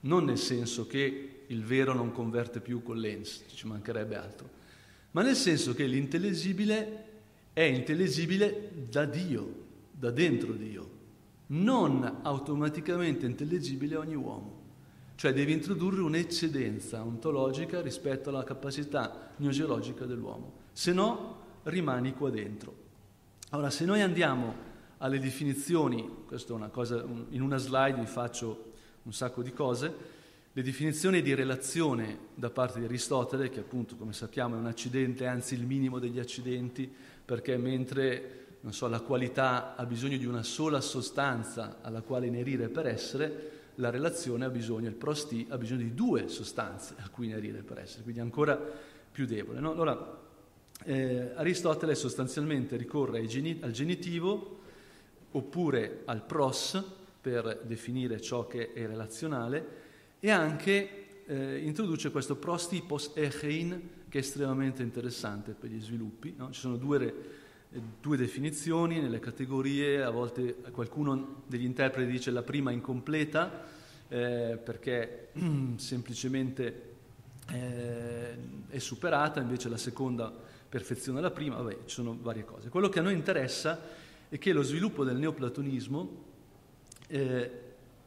[0.00, 4.50] Non nel senso che il vero non converte più con l'ens, ci mancherebbe altro,
[5.12, 7.04] ma nel senso che l'intellegibile
[7.52, 9.61] è intellegibile da Dio,
[10.02, 10.90] da dentro Dio,
[11.46, 14.60] non automaticamente intellegibile a ogni uomo.
[15.14, 22.74] Cioè devi introdurre un'eccedenza ontologica rispetto alla capacità gnoseologica dell'uomo, se no rimani qua dentro.
[23.50, 24.52] Ora, se noi andiamo
[24.98, 28.72] alle definizioni, questa è una cosa, in una slide vi faccio
[29.04, 29.94] un sacco di cose,
[30.52, 35.26] le definizioni di relazione da parte di Aristotele, che appunto come sappiamo è un accidente,
[35.26, 36.92] anzi il minimo degli accidenti,
[37.24, 42.68] perché mentre non so, la qualità ha bisogno di una sola sostanza alla quale inerire
[42.68, 47.26] per essere, la relazione ha bisogno, il prosti ha bisogno di due sostanze a cui
[47.26, 48.56] inerire per essere, quindi ancora
[49.10, 49.58] più debole.
[49.58, 49.72] No?
[49.72, 50.20] Allora,
[50.84, 54.60] eh, Aristotele sostanzialmente ricorre geni- al genitivo
[55.32, 56.82] oppure al pros
[57.20, 59.80] per definire ciò che è relazionale
[60.20, 66.34] e anche eh, introduce questo prostipos echein che è estremamente interessante per gli sviluppi.
[66.36, 66.50] No?
[66.50, 67.14] Ci sono due re-
[68.00, 73.64] due definizioni nelle categorie, a volte qualcuno degli interpreti dice la prima incompleta
[74.08, 75.30] eh, perché
[75.76, 76.90] semplicemente
[77.50, 78.36] eh,
[78.68, 80.32] è superata, invece la seconda
[80.68, 82.68] perfeziona la prima, vabbè, ci sono varie cose.
[82.68, 83.80] Quello che a noi interessa
[84.28, 86.24] è che lo sviluppo del neoplatonismo
[87.08, 87.50] eh,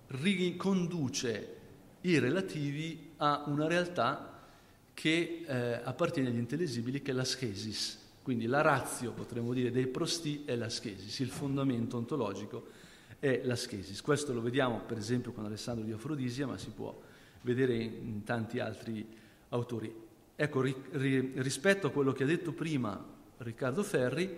[0.07, 1.53] riconduce
[2.01, 4.47] i relativi a una realtà
[4.93, 9.85] che eh, appartiene agli intellisibili, che è la schesis quindi la razio, potremmo dire, dei
[9.85, 12.85] prosti è la schesis, il fondamento ontologico è
[13.19, 14.01] è la schesis.
[14.01, 16.95] Questo lo vediamo per esempio con Alessandro di Afrodisia, ma si può
[17.41, 19.03] vedere in tanti altri
[19.49, 19.93] autori.
[20.35, 24.29] Ecco, ri, ri, rispetto a quello che ha detto prima Riccardo Ferri,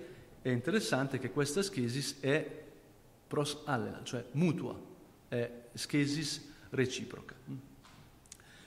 [0.41, 2.65] è interessante che questa schesis è
[3.27, 4.79] pros allela, cioè mutua,
[5.27, 7.35] è schesis reciproca.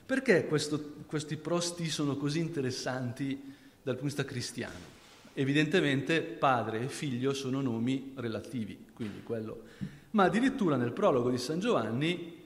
[0.04, 3.40] Perché questo, questi prosti sono così interessanti
[3.82, 4.89] dal punto di vista cristiano?
[5.34, 9.62] Evidentemente padre e figlio sono nomi relativi, quindi quello.
[10.10, 12.38] Ma addirittura nel prologo di San Giovanni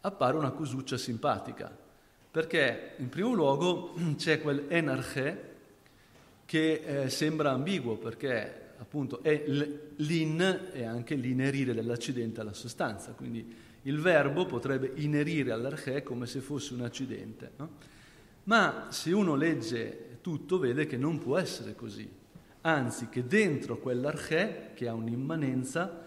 [0.00, 1.74] appare una cosuccia simpatica,
[2.30, 5.52] perché in primo luogo c'è quel enarche
[6.44, 9.44] che eh, sembra ambiguo, perché appunto è
[9.96, 16.40] l'in e anche l'inerire dell'accidente alla sostanza, quindi il verbo potrebbe inerire all'arche come se
[16.40, 17.52] fosse un accidente.
[17.56, 17.70] No?
[18.44, 22.08] Ma se uno legge tutto vede che non può essere così,
[22.66, 26.02] anzi che dentro quell'arche, che ha un'immanenza,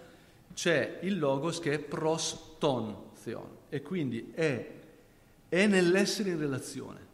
[0.53, 4.73] c'è il logos che è pros ton theon, e quindi è,
[5.49, 7.05] è nell'essere in relazione,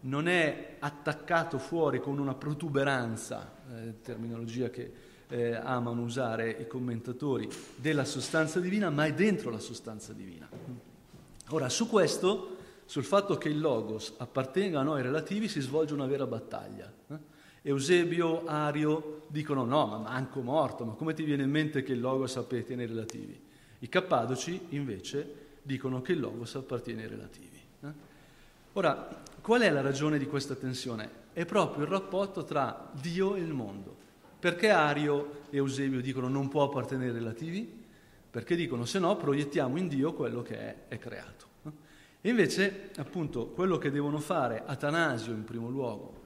[0.00, 4.92] non è attaccato fuori con una protuberanza, eh, terminologia che
[5.26, 10.48] eh, amano usare i commentatori, della sostanza divina, ma è dentro la sostanza divina.
[11.48, 16.06] Ora, su questo, sul fatto che il logos appartenga a noi relativi, si svolge una
[16.06, 16.92] vera battaglia.
[17.08, 17.32] Eh?
[17.66, 22.00] Eusebio, Ario dicono no, ma manco morto, ma come ti viene in mente che il
[22.00, 23.40] logos appartiene ai relativi?
[23.78, 27.58] I cappadoci invece dicono che il logos appartiene ai relativi.
[27.80, 27.88] Eh?
[28.74, 31.08] Ora, qual è la ragione di questa tensione?
[31.32, 33.96] È proprio il rapporto tra Dio e il mondo.
[34.38, 37.82] Perché Ario e Eusebio dicono non può appartenere ai relativi?
[38.30, 41.46] Perché dicono se no proiettiamo in Dio quello che è, è creato.
[41.64, 41.70] Eh?
[42.20, 46.23] E invece, appunto, quello che devono fare Atanasio in primo luogo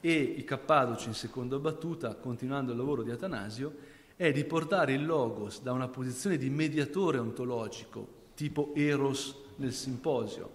[0.00, 3.74] e i Cappadoci in seconda battuta, continuando il lavoro di Atanasio,
[4.16, 10.50] è di portare il Logos da una posizione di mediatore ontologico, tipo Eros nel simposio,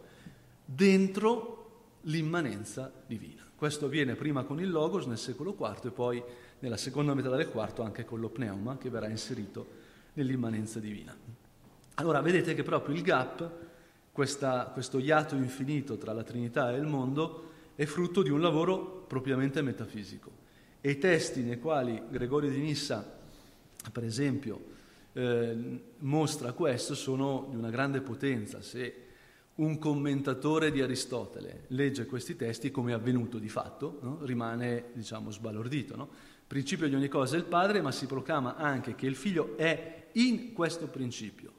[0.65, 1.58] dentro
[2.01, 3.45] l'immanenza divina.
[3.56, 6.23] Questo avviene prima con il Logos nel secolo IV e poi
[6.60, 9.67] nella seconda metà del IV anche con lo pneuma che verrà inserito
[10.13, 11.15] nell'immanenza divina.
[11.95, 13.49] Allora vedete che proprio il gap,
[14.12, 17.51] questa, questo iato infinito tra la Trinità e il mondo,
[17.82, 20.30] è frutto di un lavoro propriamente metafisico.
[20.82, 23.20] E i testi nei quali Gregorio di Nissa,
[23.91, 24.65] per esempio,
[25.13, 28.62] eh, mostra questo sono di una grande potenza.
[28.62, 29.06] Se
[29.56, 34.20] un commentatore di Aristotele legge questi testi, come è avvenuto di fatto, no?
[34.26, 35.96] rimane diciamo, sbalordito.
[35.96, 36.08] No?
[36.46, 40.10] Principio di ogni cosa è il padre, ma si proclama anche che il figlio è
[40.12, 41.52] in questo principio,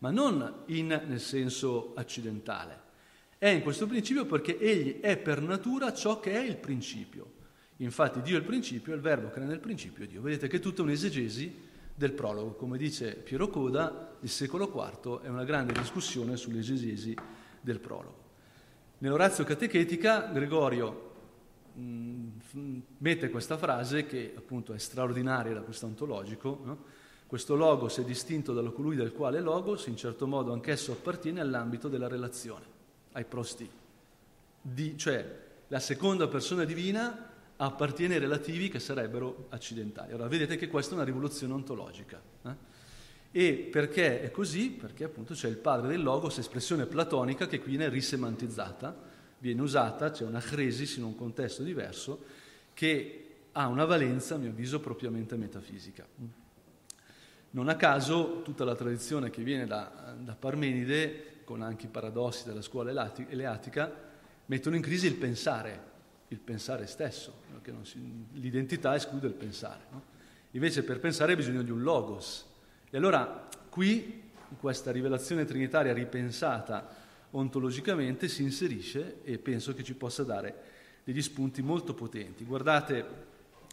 [0.00, 2.87] ma non in nel senso accidentale,
[3.38, 7.36] è in questo principio perché egli è per natura ciò che è il principio.
[7.76, 10.20] Infatti Dio è il principio, il verbo che è nel principio è Dio.
[10.20, 12.54] Vedete che è tutta un'esegesi del prologo.
[12.54, 17.14] Come dice Piero Coda, il secolo IV è una grande discussione sull'esegesi
[17.60, 18.26] del prologo.
[18.98, 21.10] Nell'orazio catechetica Gregorio
[21.74, 21.80] mh,
[22.56, 26.84] mm, mette questa frase che appunto è straordinaria da questo ontologico, no?
[27.28, 31.86] questo logos è distinto da colui del quale logos, in certo modo anch'esso appartiene all'ambito
[31.86, 32.77] della relazione
[33.18, 33.68] ai prosti,
[34.62, 37.26] di, cioè la seconda persona divina
[37.56, 40.12] appartiene ai relativi che sarebbero accidentali.
[40.12, 42.20] Allora vedete che questa è una rivoluzione ontologica.
[42.44, 42.66] Eh?
[43.32, 44.70] E perché è così?
[44.70, 48.96] Perché appunto c'è il padre del logos, espressione platonica che qui viene risemantizzata,
[49.38, 52.24] viene usata, c'è una cresis in un contesto diverso
[52.72, 56.06] che ha una valenza, a mio avviso, propriamente metafisica.
[57.50, 62.44] Non a caso tutta la tradizione che viene da, da Parmenide con anche i paradossi
[62.44, 63.90] della scuola eleatica,
[64.44, 65.80] mettono in crisi il pensare,
[66.28, 67.40] il pensare stesso,
[67.84, 69.84] si, l'identità esclude il pensare.
[69.90, 70.02] No?
[70.50, 72.44] Invece per pensare hai bisogno di un logos.
[72.90, 76.86] E allora qui, in questa rivelazione trinitaria ripensata
[77.30, 80.54] ontologicamente, si inserisce e penso che ci possa dare
[81.02, 82.44] degli spunti molto potenti.
[82.44, 83.06] Guardate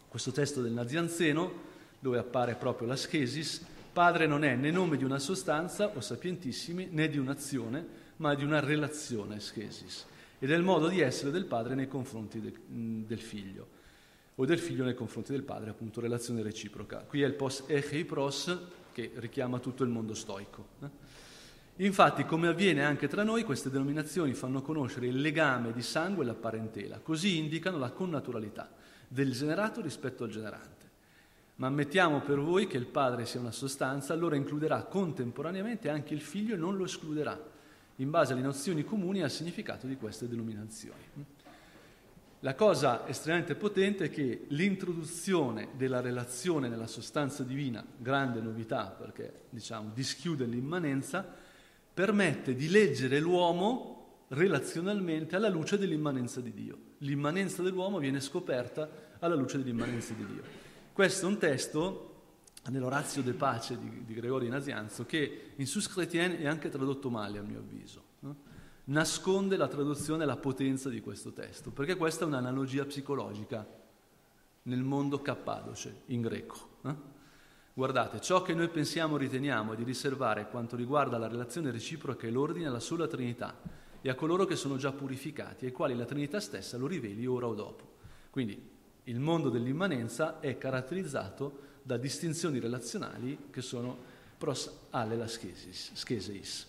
[0.07, 1.51] questo testo del Nazianzeno,
[1.99, 6.89] dove appare proprio la schesis, Padre non è né nome di una sostanza, o sapientissimi,
[6.91, 10.05] né di un'azione, ma di una relazione, schesis,
[10.37, 13.67] ed è il modo di essere del Padre nei confronti de, del Figlio,
[14.35, 17.05] o del Figlio nei confronti del Padre, appunto, relazione reciproca.
[17.07, 18.59] Qui è il post echei pros
[18.91, 20.67] che richiama tutto il mondo stoico.
[20.81, 21.85] Eh?
[21.85, 26.27] Infatti, come avviene anche tra noi, queste denominazioni fanno conoscere il legame di sangue e
[26.27, 28.69] la parentela, così indicano la connaturalità
[29.07, 30.74] del generato rispetto al generante
[31.57, 36.21] ma ammettiamo per voi che il Padre sia una sostanza, allora includerà contemporaneamente anche il
[36.21, 37.39] Figlio e non lo escluderà,
[37.97, 41.33] in base alle nozioni comuni e al significato di queste denominazioni.
[42.39, 49.45] La cosa estremamente potente è che l'introduzione della relazione nella sostanza divina, grande novità perché
[49.49, 51.25] diciamo dischiude l'immanenza,
[51.93, 56.77] permette di leggere l'uomo relazionalmente alla luce dell'immanenza di Dio.
[56.99, 58.89] L'immanenza dell'uomo viene scoperta
[59.19, 60.64] alla luce dell'immanenza di Dio.
[60.95, 62.13] Questo è un testo
[62.69, 67.37] nell'Orazio de Pace di, di Gregorio Nazianzo che in Sus Chrétien è anche tradotto male
[67.37, 68.03] a mio avviso.
[68.19, 68.35] No?
[68.85, 73.67] nasconde la traduzione e la potenza di questo testo, perché questa è un'analogia psicologica
[74.61, 76.77] nel mondo cappadoce, in greco.
[76.85, 76.95] Eh?
[77.73, 82.67] Guardate, ciò che noi pensiamo riteniamo di riservare quanto riguarda la relazione reciproca e l'ordine
[82.67, 83.59] alla sola Trinità
[83.99, 87.47] e a coloro che sono già purificati, ai quali la Trinità stessa lo riveli ora
[87.47, 87.95] o dopo.
[88.29, 88.74] Quindi
[89.05, 93.97] il mondo dell'immanenza è caratterizzato da distinzioni relazionali che sono
[94.37, 96.67] pros alle la schesis.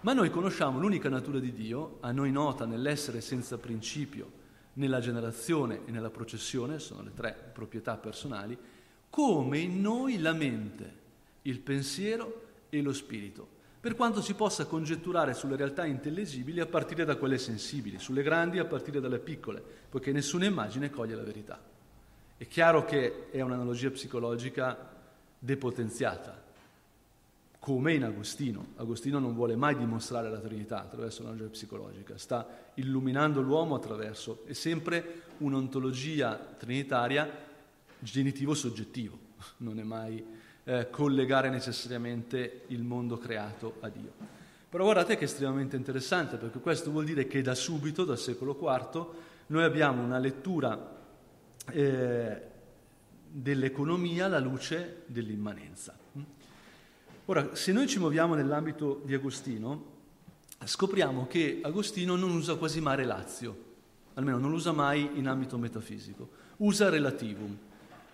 [0.00, 5.80] Ma noi conosciamo l'unica natura di Dio, a noi nota nell'essere senza principio, nella generazione
[5.86, 8.56] e nella processione, sono le tre proprietà personali,
[9.10, 11.04] come in noi la mente,
[11.42, 13.48] il pensiero e lo spirito,
[13.86, 18.58] per quanto si possa congetturare sulle realtà intellegibili a partire da quelle sensibili, sulle grandi
[18.58, 21.62] a partire dalle piccole, poiché nessuna immagine coglie la verità.
[22.36, 24.76] È chiaro che è un'analogia psicologica
[25.38, 26.42] depotenziata,
[27.60, 28.72] come in Agostino.
[28.74, 34.52] Agostino non vuole mai dimostrare la Trinità attraverso l'analogia psicologica, sta illuminando l'uomo attraverso, è
[34.52, 37.30] sempre un'ontologia trinitaria
[38.00, 39.16] genitivo-soggettivo,
[39.58, 40.35] non è mai
[40.68, 44.12] eh, collegare necessariamente il mondo creato a Dio.
[44.68, 48.58] Però guardate che è estremamente interessante perché questo vuol dire che da subito, dal secolo
[48.60, 49.06] IV,
[49.46, 50.94] noi abbiamo una lettura
[51.70, 52.40] eh,
[53.28, 55.96] dell'economia alla luce dell'immanenza.
[57.26, 59.94] Ora, se noi ci muoviamo nell'ambito di Agostino,
[60.64, 63.64] scopriamo che Agostino non usa quasi mai relazio,
[64.14, 67.56] almeno non lo usa mai in ambito metafisico, usa relativum.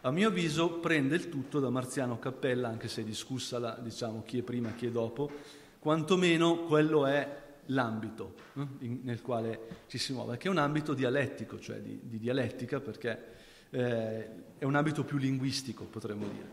[0.04, 4.24] A mio avviso prende il tutto da Marziano Cappella, anche se è discussa la, diciamo,
[4.24, 5.30] chi è prima, chi è dopo,
[5.78, 10.92] quantomeno quello è l'ambito eh, in, nel quale ci si muove, che è un ambito
[10.92, 13.26] dialettico, cioè di, di dialettica, perché
[13.70, 16.50] eh, è un ambito più linguistico, potremmo dire.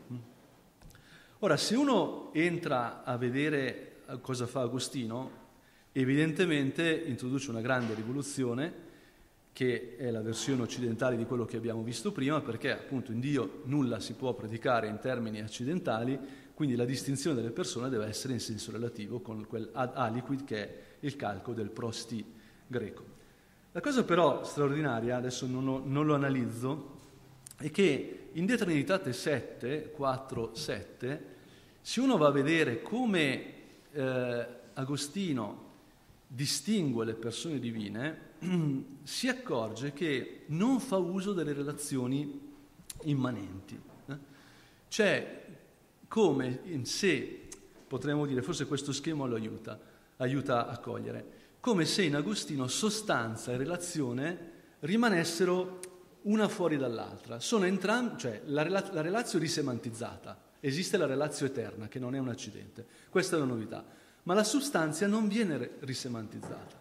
[1.40, 5.32] Ora, se uno entra a vedere eh, cosa fa Agostino,
[5.92, 8.89] evidentemente introduce una grande rivoluzione,
[9.60, 13.64] che è la versione occidentale di quello che abbiamo visto prima, perché appunto in Dio
[13.66, 16.18] nulla si può predicare in termini accidentali,
[16.54, 20.64] quindi la distinzione delle persone deve essere in senso relativo con quel ad aliquid che
[20.64, 22.24] è il calco del prosti
[22.68, 23.04] greco.
[23.74, 26.92] La cosa però straordinaria, adesso non lo, non lo analizzo,
[27.58, 31.26] è che in De Trinitate 7, 4, 7,
[31.82, 33.54] se uno va a vedere come
[33.92, 35.68] eh, Agostino
[36.26, 38.28] distingue le persone divine,
[39.04, 42.48] si accorge che non fa uso delle relazioni
[43.04, 43.80] immanenti.
[44.08, 44.18] Eh?
[44.88, 45.46] C'è
[46.08, 47.48] come sé,
[47.88, 49.80] potremmo dire, forse questo schema lo aiuta,
[50.18, 55.80] aiuta a cogliere, come se in Agostino sostanza e relazione rimanessero
[56.24, 57.40] una fuori dall'altra.
[57.40, 62.18] Sono entrambe, cioè la, rela- la relazione risemantizzata, esiste la relazione eterna che non è
[62.18, 63.86] un accidente, questa è una novità,
[64.24, 66.79] ma la sostanza non viene risemantizzata.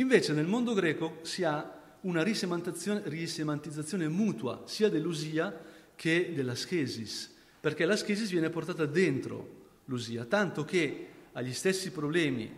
[0.00, 5.54] Invece nel mondo greco si ha una risemantizzazione mutua sia dell'usia
[5.94, 12.50] che della schesis, perché la schesis viene portata dentro l'usia, tanto che agli stessi problemi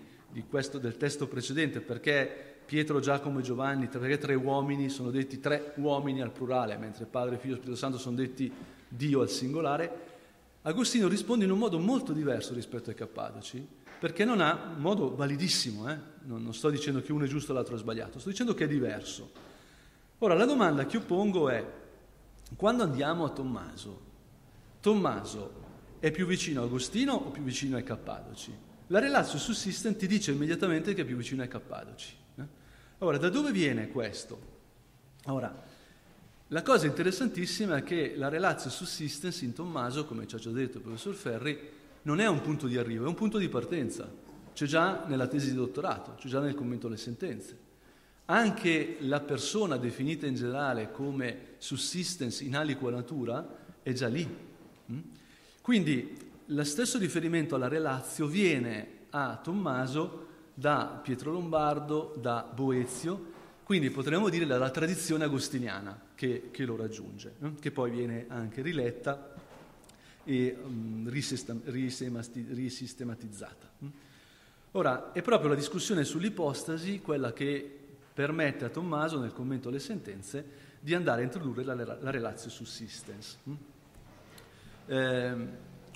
[0.49, 5.73] questo, del testo precedente, perché Pietro, Giacomo e Giovanni, perché tre uomini sono detti tre
[5.79, 8.53] uomini al plurale, mentre Padre, Figlio e Spirito Santo sono detti
[8.87, 10.11] Dio al singolare,
[10.63, 13.67] Agostino risponde in un modo molto diverso rispetto ai Cappadoci,
[14.03, 15.97] perché non ha modo validissimo, eh?
[16.23, 18.65] non, non sto dicendo che uno è giusto e l'altro è sbagliato, sto dicendo che
[18.65, 19.31] è diverso.
[20.19, 21.65] Ora, la domanda che io pongo è,
[22.57, 24.01] quando andiamo a Tommaso,
[24.81, 25.53] Tommaso
[26.01, 28.53] è più vicino a Agostino o più vicino ai Cappadoci?
[28.89, 32.17] La relazio sussistent ti dice immediatamente che è più vicino ai Cappadoci.
[32.99, 34.41] Ora, da dove viene questo?
[35.27, 35.63] Ora,
[36.49, 40.79] la cosa interessantissima è che la relazio subsistence in Tommaso, come ci ha già detto
[40.79, 41.72] il professor Ferri,
[42.03, 44.11] non è un punto di arrivo, è un punto di partenza.
[44.53, 47.71] C'è già nella tesi di dottorato, c'è già nel commento alle sentenze.
[48.27, 53.47] Anche la persona definita in generale come subsistence in aliqua natura
[53.83, 54.27] è già lì.
[54.91, 54.99] Mm?
[55.61, 63.31] Quindi lo stesso riferimento alla relazio viene a Tommaso da Pietro Lombardo, da Boezio,
[63.65, 67.55] quindi potremmo dire dalla tradizione agostiniana che, che lo raggiunge, eh?
[67.59, 69.35] che poi viene anche riletta
[70.25, 73.71] e um, risistematizzata.
[74.73, 77.79] Ora, è proprio la discussione sull'ipostasi quella che
[78.13, 83.39] permette a Tommaso nel commento alle sentenze di andare a introdurre la, la relatio subsistens.
[83.49, 83.55] Mm?
[84.87, 85.35] Eh,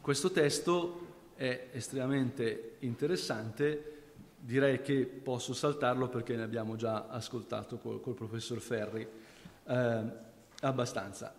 [0.01, 1.05] questo testo
[1.35, 3.95] è estremamente interessante,
[4.39, 9.07] direi che posso saltarlo perché ne abbiamo già ascoltato col, col professor Ferri
[9.66, 10.03] eh,
[10.61, 11.35] abbastanza.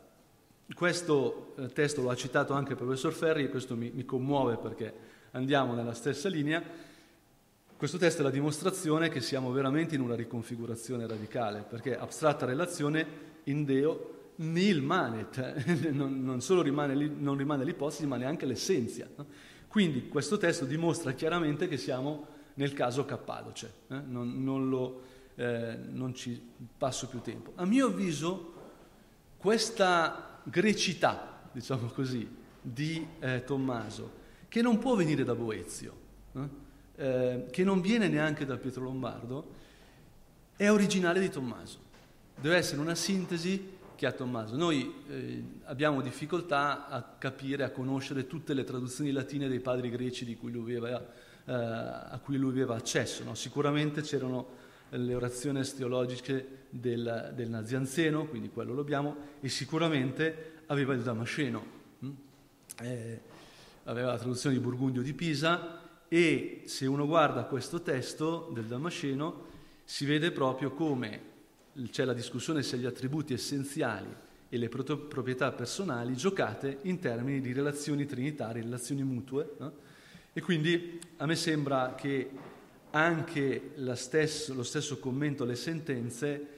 [0.74, 4.58] Questo eh, testo lo ha citato anche il professor Ferri e questo mi, mi commuove
[4.58, 4.94] perché
[5.32, 6.62] andiamo nella stessa linea.
[7.78, 13.06] Questo testo è la dimostrazione che siamo veramente in una riconfigurazione radicale, perché abstratta relazione
[13.46, 19.06] in Deo nil manet, non, non solo rimane, non rimane l'ipotesi, ma neanche l'essenza.
[19.68, 24.02] Quindi questo testo dimostra chiaramente che siamo nel caso Cappadoce, eh?
[24.06, 25.02] non, non, lo,
[25.36, 26.42] eh, non ci
[26.78, 27.52] passo più tempo.
[27.56, 28.54] A mio avviso
[29.38, 32.28] questa grecità, diciamo così,
[32.62, 35.94] di eh, Tommaso, che non può venire da Boezio,
[36.34, 36.50] eh,
[36.96, 39.56] eh, che non viene neanche da Pietro Lombardo,
[40.56, 41.86] è originale di Tommaso.
[42.40, 44.56] Deve essere una sintesi che ha Tommaso.
[44.56, 50.36] Noi eh, abbiamo difficoltà a capire, a conoscere tutte le traduzioni latine dei padri greci
[50.38, 51.04] cui aveva,
[51.46, 53.24] eh, a cui lui aveva accesso.
[53.24, 53.34] No?
[53.34, 60.94] Sicuramente c'erano le orazioni teologiche del, del Nazianzeno, quindi quello lo abbiamo, e sicuramente aveva
[60.94, 61.66] il Damasceno,
[62.00, 62.12] hm?
[62.82, 63.22] eh,
[63.84, 69.46] aveva la traduzione di Burgundio di Pisa e se uno guarda questo testo del Damasceno
[69.84, 71.36] si vede proprio come
[71.90, 74.08] c'è la discussione se gli attributi essenziali
[74.50, 79.56] e le proprietà personali giocate in termini di relazioni trinitarie, relazioni mutue.
[79.60, 79.74] No?
[80.34, 82.30] E quindi a me sembra che
[82.92, 86.56] anche stesso, lo stesso commento alle sentenze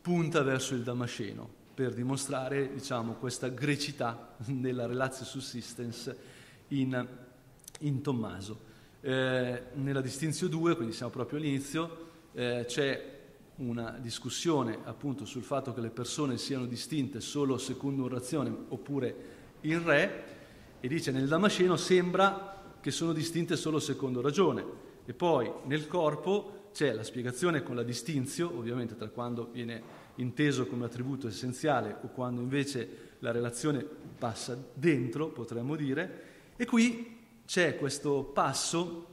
[0.00, 6.16] punta verso il Damasceno per dimostrare diciamo, questa grecità della relazio subsistence
[6.68, 7.06] in,
[7.80, 8.66] in Tommaso.
[9.00, 13.16] Eh, nella distinzione 2, quindi siamo proprio all'inizio, eh, c'è
[13.56, 19.16] una discussione appunto sul fatto che le persone siano distinte solo secondo orazione oppure
[19.62, 20.24] in re
[20.80, 26.68] e dice nel Damasceno sembra che sono distinte solo secondo ragione e poi nel corpo
[26.74, 29.80] c'è la spiegazione con la distinzio ovviamente tra quando viene
[30.16, 33.82] inteso come attributo essenziale o quando invece la relazione
[34.18, 36.24] passa dentro potremmo dire
[36.56, 39.06] e qui c'è questo passo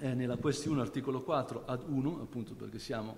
[0.00, 3.16] eh, nella questione articolo 4 ad 1 appunto perché siamo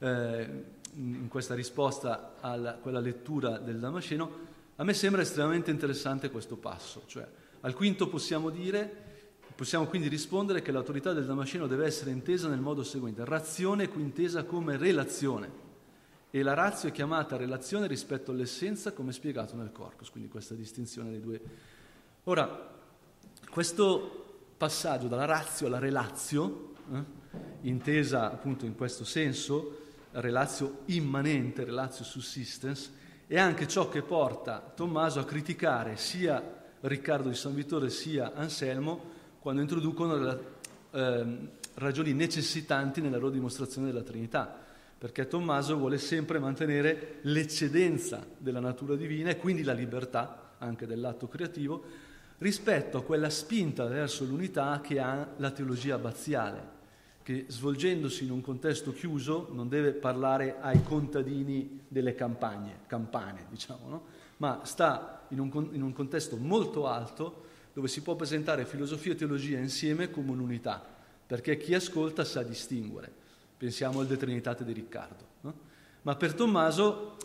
[0.00, 0.64] eh,
[0.96, 7.02] in questa risposta a quella lettura del Damasceno, a me sembra estremamente interessante questo passo.
[7.06, 7.26] Cioè,
[7.60, 9.03] al quinto possiamo dire,
[9.54, 14.02] possiamo quindi rispondere che l'autorità del Damasceno deve essere intesa nel modo seguente, razione qui
[14.02, 15.62] intesa come relazione
[16.30, 21.10] e la razio è chiamata relazione rispetto all'essenza come spiegato nel corpus, quindi questa distinzione
[21.10, 21.40] dei due.
[22.24, 22.74] Ora,
[23.48, 24.24] questo
[24.56, 27.04] passaggio dalla razio alla relazio, eh,
[27.60, 29.78] intesa appunto in questo senso,
[30.10, 32.90] relazio immanente, relazio subsistence,
[33.28, 39.12] è anche ciò che porta Tommaso a criticare sia Riccardo di San Vittore sia Anselmo
[39.44, 40.38] quando introducono la,
[40.92, 41.36] eh,
[41.74, 44.58] ragioni necessitanti nella loro dimostrazione della Trinità,
[44.96, 51.28] perché Tommaso vuole sempre mantenere l'eccedenza della natura divina e quindi la libertà anche dell'atto
[51.28, 51.84] creativo
[52.38, 56.68] rispetto a quella spinta verso l'unità che ha la teologia abbaziale,
[57.22, 63.88] che svolgendosi in un contesto chiuso non deve parlare ai contadini delle campagne, campane, diciamo,
[63.90, 64.04] no?
[64.38, 69.16] ma sta in un, in un, contesto molto alto dove si può presentare filosofia e
[69.16, 70.82] teologia insieme come un'unità,
[71.26, 73.12] perché chi ascolta sa distinguere.
[73.56, 75.26] Pensiamo al De Trinitate di Riccardo.
[75.40, 75.54] No?
[76.02, 77.16] Ma per Tommaso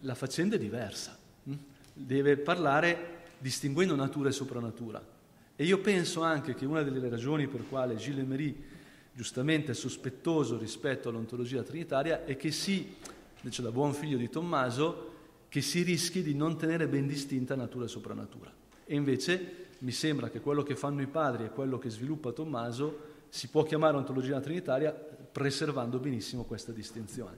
[0.00, 1.54] la faccenda è diversa, hm?
[1.92, 5.16] deve parlare distinguendo natura e soprannatura.
[5.54, 8.64] E io penso anche che una delle ragioni per quale Gilles Emery
[9.12, 12.94] giustamente sospettoso rispetto all'ontologia trinitaria è che si,
[13.40, 15.16] dice da buon figlio di Tommaso,
[15.48, 18.50] che si rischi di non tenere ben distinta natura e soprannatura.
[18.84, 23.16] E invece mi sembra che quello che fanno i padri e quello che sviluppa Tommaso
[23.28, 27.36] si può chiamare ontologia trinitaria preservando benissimo questa distinzione.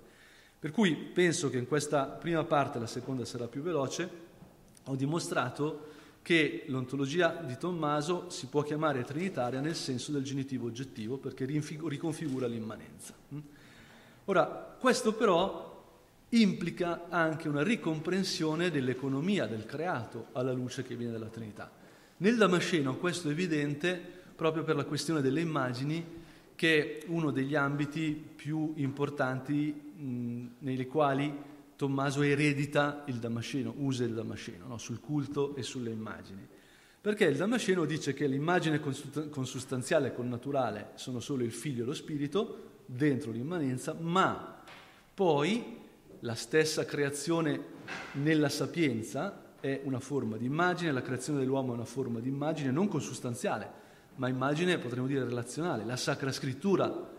[0.59, 4.09] Per cui penso che in questa prima parte, la seconda sarà più veloce,
[4.85, 5.89] ho dimostrato
[6.23, 12.47] che l'ontologia di Tommaso si può chiamare trinitaria nel senso del genitivo oggettivo perché riconfigura
[12.47, 13.15] l'immanenza.
[13.35, 13.39] Mm?
[14.27, 15.71] Ora, questo però
[16.31, 21.71] implica anche una ricomprensione dell'economia del creato alla luce che viene dalla Trinità.
[22.23, 23.99] Nel Damasceno questo è evidente
[24.37, 26.05] proprio per la questione delle immagini
[26.55, 31.35] che è uno degli ambiti più importanti mh, nei quali
[31.77, 34.77] Tommaso eredita il Damasceno, usa il Damasceno no?
[34.77, 36.47] sul culto e sulle immagini.
[37.01, 38.81] Perché il Damasceno dice che l'immagine
[39.31, 44.63] consustanziale e connaturale sono solo il figlio e lo spirito, dentro l'immanenza, ma
[45.15, 45.79] Poi
[46.21, 47.65] la stessa creazione
[48.13, 52.71] nella sapienza è una forma di immagine, la creazione dell'uomo è una forma di immagine
[52.71, 53.71] non consustanziale,
[54.17, 55.85] ma immagine potremmo dire relazionale.
[55.85, 57.11] La Sacra Scrittura,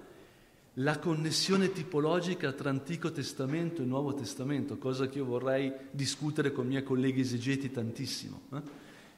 [0.75, 6.65] la connessione tipologica tra Antico Testamento e Nuovo Testamento, cosa che io vorrei discutere con
[6.65, 8.41] i miei colleghi esegeti tantissimo.
[8.53, 8.61] Eh?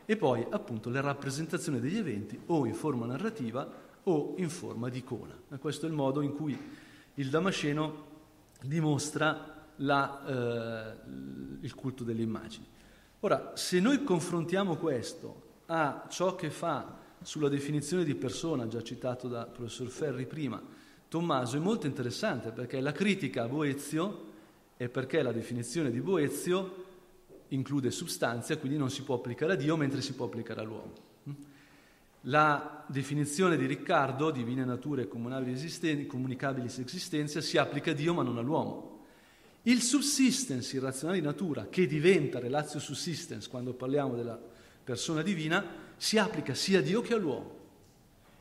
[0.05, 4.97] E poi appunto la rappresentazione degli eventi o in forma narrativa o in forma di
[4.97, 5.37] icona.
[5.59, 6.57] Questo è il modo in cui
[7.15, 8.11] il Damasceno
[8.61, 10.95] dimostra la, eh,
[11.61, 12.65] il culto delle immagini.
[13.25, 19.29] Ora, se noi confrontiamo questo a ciò che fa sulla definizione di persona, già citato
[19.29, 20.61] dal professor Ferri prima,
[21.07, 24.31] Tommaso, è molto interessante perché la critica a Boezio
[24.75, 26.83] è perché la definizione di Boezio
[27.49, 30.91] include substanza, quindi non si può applicare a Dio mentre si può applicare all'uomo.
[32.27, 38.92] La definizione di Riccardo, divine nature comunicabilis existentia, si applica a Dio ma non all'uomo.
[39.63, 44.37] Il subsistence irrazionale di natura, che diventa relatio subsistence quando parliamo della
[44.83, 47.61] persona divina, si applica sia a Dio che all'uomo.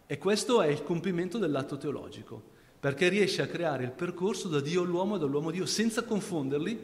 [0.06, 2.42] E questo è il compimento dell'atto teologico,
[2.80, 6.78] perché riesce a creare il percorso da Dio all'uomo e dall'uomo a Dio senza confonderli,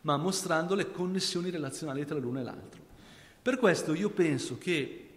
[0.00, 2.82] ma mostrando le connessioni relazionali tra l'uno e l'altro.
[3.40, 5.08] Per questo io penso che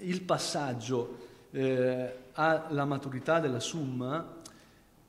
[0.00, 1.18] il passaggio
[1.52, 4.42] eh, alla maturità della summa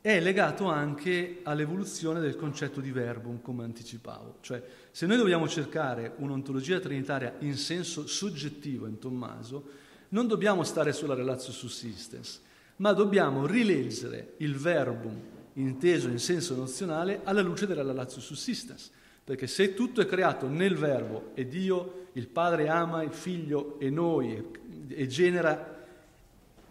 [0.05, 4.35] è legato anche all'evoluzione del concetto di verbum, come anticipavo.
[4.39, 9.67] Cioè, se noi dobbiamo cercare un'ontologia trinitaria in senso soggettivo in Tommaso,
[10.09, 12.39] non dobbiamo stare sulla relazio subsistence,
[12.75, 15.19] ma dobbiamo rileggere il verbum
[15.53, 18.91] inteso in senso nozionale alla luce della relazio subsistence.
[19.23, 23.89] Perché se tutto è creato nel verbo e Dio, il Padre ama il figlio e
[23.89, 24.51] noi
[24.87, 25.83] e genera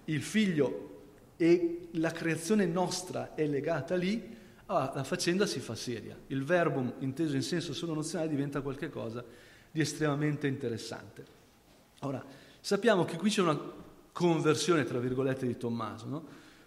[0.05, 0.94] il figlio
[1.37, 6.17] e la creazione nostra è legata lì, ah, la faccenda si fa seria.
[6.29, 9.25] Il verbo inteso in senso solo nozionale diventa qualcosa
[9.71, 11.25] di estremamente interessante.
[12.01, 12.25] Ora,
[12.61, 13.59] sappiamo che qui c'è una
[14.13, 16.07] conversione, tra virgolette, di Tommaso.
[16.07, 16.25] No?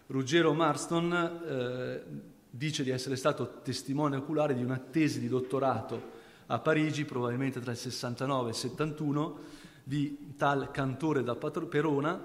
[0.08, 1.12] Ruggero Marston
[1.46, 2.02] eh,
[2.50, 6.16] dice di essere stato testimone oculare di una tesi di dottorato
[6.46, 9.38] a Parigi, probabilmente tra il 69 e il 71,
[9.84, 12.20] di tal cantore da Perona,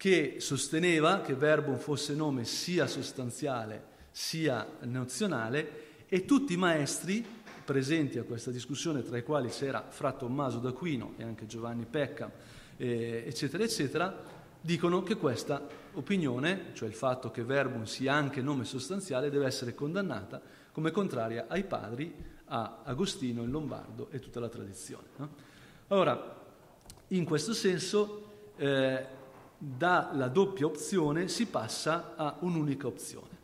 [0.00, 7.22] che sosteneva che verbum fosse nome sia sostanziale sia nozionale e tutti i maestri
[7.62, 12.32] presenti a questa discussione, tra i quali c'era Fra Tommaso d'Aquino e anche Giovanni Pecca,
[12.78, 14.22] eh, eccetera, eccetera,
[14.58, 19.74] dicono che questa opinione, cioè il fatto che verbum sia anche nome sostanziale, deve essere
[19.74, 20.40] condannata
[20.72, 22.10] come contraria ai padri,
[22.46, 25.08] a Agostino, il Lombardo e tutta la tradizione.
[25.16, 25.28] No?
[25.88, 26.38] Allora,
[27.08, 29.18] in questo senso, eh,
[29.62, 33.38] dalla doppia opzione si passa a un'unica opzione.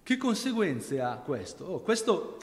[0.00, 1.64] Che conseguenze ha questo?
[1.64, 2.38] Oh, questo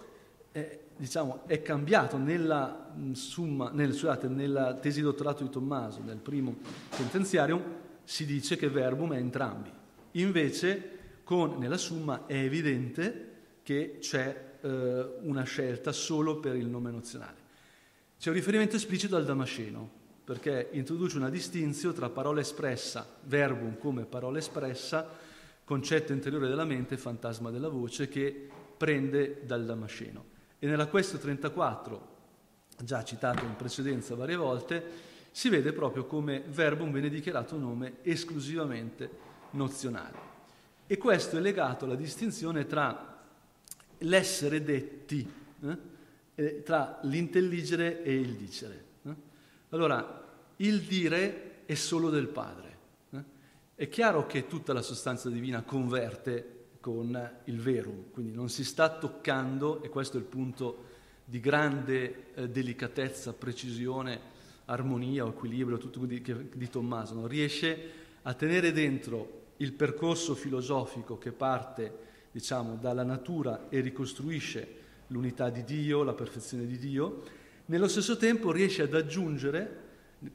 [0.52, 6.18] è, diciamo, è cambiato nella, summa, nel, scusate, nella tesi di dottorato di Tommaso, nel
[6.18, 6.58] primo
[6.90, 9.72] sentenziario, si dice che verbum è entrambi.
[10.12, 13.32] Invece, con, nella summa è evidente
[13.64, 17.38] che c'è eh, una scelta solo per il nome nozionale.
[18.20, 24.06] C'è un riferimento esplicito al Damasceno, perché introduce una distinzione tra parola espressa, verbum come
[24.06, 25.08] parola espressa,
[25.66, 30.32] concetto interiore della mente, fantasma della voce, che prende dal Damasceno.
[30.60, 32.12] E nella Questo 34,
[32.84, 37.94] già citato in precedenza varie volte, si vede proprio come verbum viene dichiarato un nome
[38.04, 39.10] esclusivamente
[39.52, 40.32] nozionale.
[40.88, 43.22] E questo è legato alla distinzione tra
[44.00, 45.30] l'essere detti,
[46.36, 48.92] eh, tra l'intelligere e il dicere.
[49.74, 50.24] Allora,
[50.58, 52.78] il dire è solo del Padre.
[53.10, 53.24] Eh?
[53.74, 58.96] È chiaro che tutta la sostanza divina converte con il verum, quindi non si sta
[59.00, 60.92] toccando, e questo è il punto
[61.26, 64.20] di grande eh, delicatezza, precisione,
[64.66, 66.22] armonia equilibrio, tutto di,
[66.54, 67.26] di Tommaso, no?
[67.26, 67.90] riesce
[68.22, 75.64] a tenere dentro il percorso filosofico che parte diciamo, dalla natura e ricostruisce l'unità di
[75.64, 77.24] Dio, la perfezione di Dio,
[77.74, 79.82] nello stesso tempo riesce ad aggiungere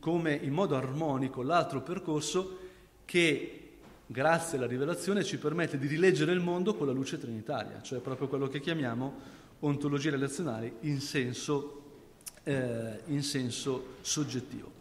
[0.01, 2.59] come in modo armonico l'altro percorso
[3.05, 3.68] che
[4.05, 8.26] grazie alla rivelazione ci permette di rileggere il mondo con la luce trinitaria, cioè proprio
[8.26, 11.74] quello che chiamiamo ontologie relazionali in senso
[12.43, 14.72] eh, in senso soggettivo.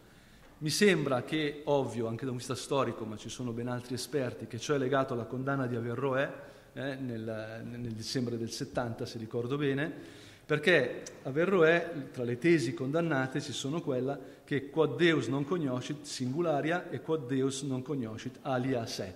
[0.60, 4.48] Mi sembra che, ovvio, anche da un vista storico, ma ci sono ben altri esperti,
[4.48, 6.34] che ciò è legato alla condanna di Averroè
[6.74, 13.42] eh, nel, nel, dicembre del 70, se ricordo bene, perché Averroè, tra le tesi condannate,
[13.42, 18.82] ci sono quella che quod Deus non conoscit singularia e quod Deus non conoscit alia
[18.82, 19.14] a sé.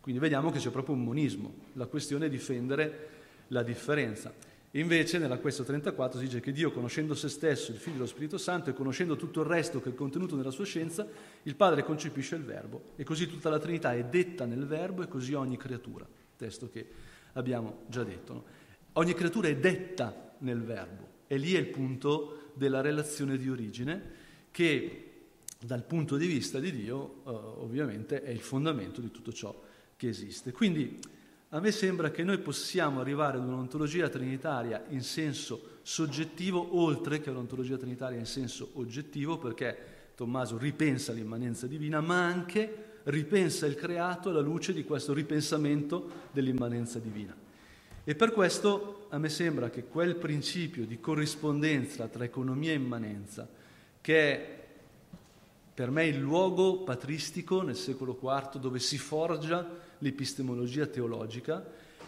[0.00, 3.10] Quindi vediamo che c'è proprio un monismo, la questione è difendere
[3.48, 4.34] la differenza.
[4.72, 8.06] Invece nella questo 34 si dice che Dio, conoscendo se stesso, il Figlio e lo
[8.06, 11.06] Spirito Santo e conoscendo tutto il resto che è contenuto nella sua scienza,
[11.44, 15.06] il Padre concepisce il Verbo e così tutta la Trinità è detta nel Verbo e
[15.06, 16.04] così ogni creatura,
[16.36, 16.84] testo che
[17.34, 18.32] abbiamo già detto.
[18.32, 18.44] No?
[18.94, 24.20] Ogni creatura è detta nel Verbo e lì è il punto della relazione di origine
[24.50, 25.12] che
[25.58, 29.62] dal punto di vista di Dio eh, ovviamente è il fondamento di tutto ciò
[29.96, 30.52] che esiste.
[30.52, 30.98] Quindi
[31.50, 37.30] a me sembra che noi possiamo arrivare ad un'ontologia trinitaria in senso soggettivo, oltre che
[37.30, 44.30] un'ontologia trinitaria in senso oggettivo, perché Tommaso ripensa l'immanenza divina, ma anche ripensa il creato
[44.30, 47.41] alla luce di questo ripensamento dell'immanenza divina.
[48.04, 53.48] E per questo a me sembra che quel principio di corrispondenza tra economia e immanenza,
[54.00, 54.60] che è
[55.74, 59.66] per me il luogo patristico nel secolo IV dove si forgia
[59.98, 61.64] l'epistemologia teologica,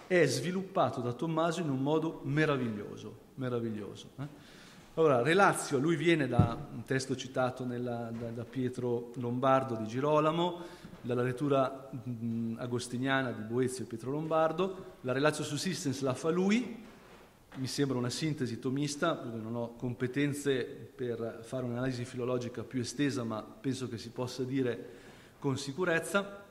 [0.06, 4.08] è sviluppato da Tommaso in un modo meraviglioso, meraviglioso.
[4.18, 4.26] Eh?
[4.96, 10.60] Allora, Relazio, lui viene da un testo citato nella, da, da, Pietro Lombardo di Girolamo,
[11.04, 16.82] dalla lettura mh, agostiniana di Boezio e Pietro Lombardo, la Relazio Subsistence la fa lui,
[17.56, 23.42] mi sembra una sintesi tomista, non ho competenze per fare un'analisi filologica più estesa, ma
[23.42, 25.02] penso che si possa dire
[25.38, 26.42] con sicurezza.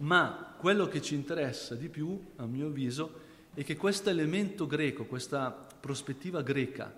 [0.00, 5.06] Ma quello che ci interessa di più, a mio avviso, è che questo elemento greco,
[5.06, 6.94] questa prospettiva greca,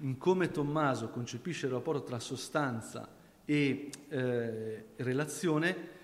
[0.00, 3.06] in come Tommaso concepisce il rapporto tra sostanza
[3.44, 5.98] e eh, relazione,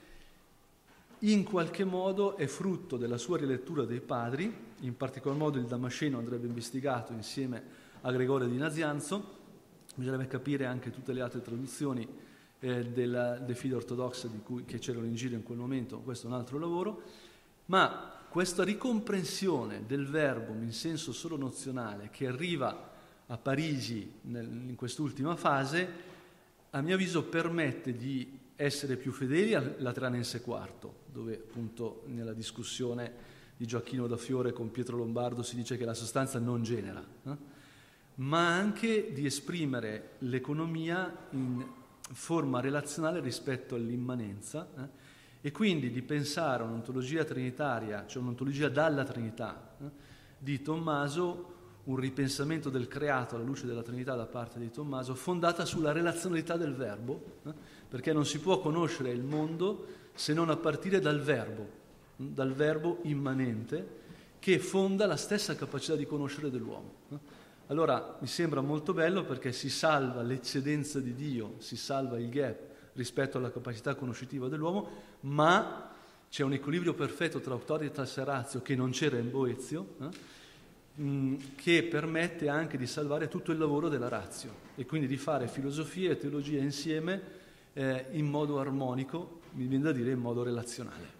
[1.21, 6.19] in qualche modo è frutto della sua rilettura dei padri, in particolar modo il Damasceno
[6.19, 7.62] andrebbe investigato insieme
[8.03, 9.35] a Gregorio di Nazianzo,
[9.95, 12.07] bisognerebbe capire anche tutte le altre traduzioni
[12.61, 16.31] eh, della, de fide ortodossa cui, che c'erano in giro in quel momento, questo è
[16.31, 17.03] un altro lavoro,
[17.67, 22.93] ma questa ricomprensione del verbo in senso solo nozionale che arriva
[23.27, 26.05] a Parigi nel, in quest'ultima fase,
[26.71, 33.34] a mio avviso permette di essere più fedeli al Lateranense IV, dove appunto nella discussione
[33.57, 37.36] di Gioacchino da Fiore con Pietro Lombardo si dice che la sostanza non genera, eh?
[38.16, 41.64] ma anche di esprimere l'economia in
[42.12, 45.04] forma relazionale rispetto all'immanenza eh?
[45.40, 49.84] e quindi di pensare a un'ontologia trinitaria, cioè un'ontologia dalla Trinità, eh?
[50.38, 51.54] di Tommaso,
[51.84, 56.57] un ripensamento del creato alla luce della Trinità da parte di Tommaso, fondata sulla relazionalità
[56.57, 57.76] del verbo, eh?
[57.89, 61.68] Perché non si può conoscere il mondo se non a partire dal verbo,
[62.16, 62.34] hm?
[62.34, 64.05] dal verbo immanente,
[64.39, 66.95] che fonda la stessa capacità di conoscere dell'uomo.
[67.68, 72.59] Allora mi sembra molto bello perché si salva l'eccedenza di Dio, si salva il gap
[72.93, 74.89] rispetto alla capacità conoscitiva dell'uomo,
[75.22, 75.91] ma
[76.30, 80.09] c'è un equilibrio perfetto tra autoritas e razio che non c'era in Boezio, eh,
[81.01, 85.49] mm, che permette anche di salvare tutto il lavoro della razio e quindi di fare
[85.49, 87.45] filosofia e teologia insieme
[87.79, 91.16] eh, in modo armonico, mi viene da dire in modo relazionale.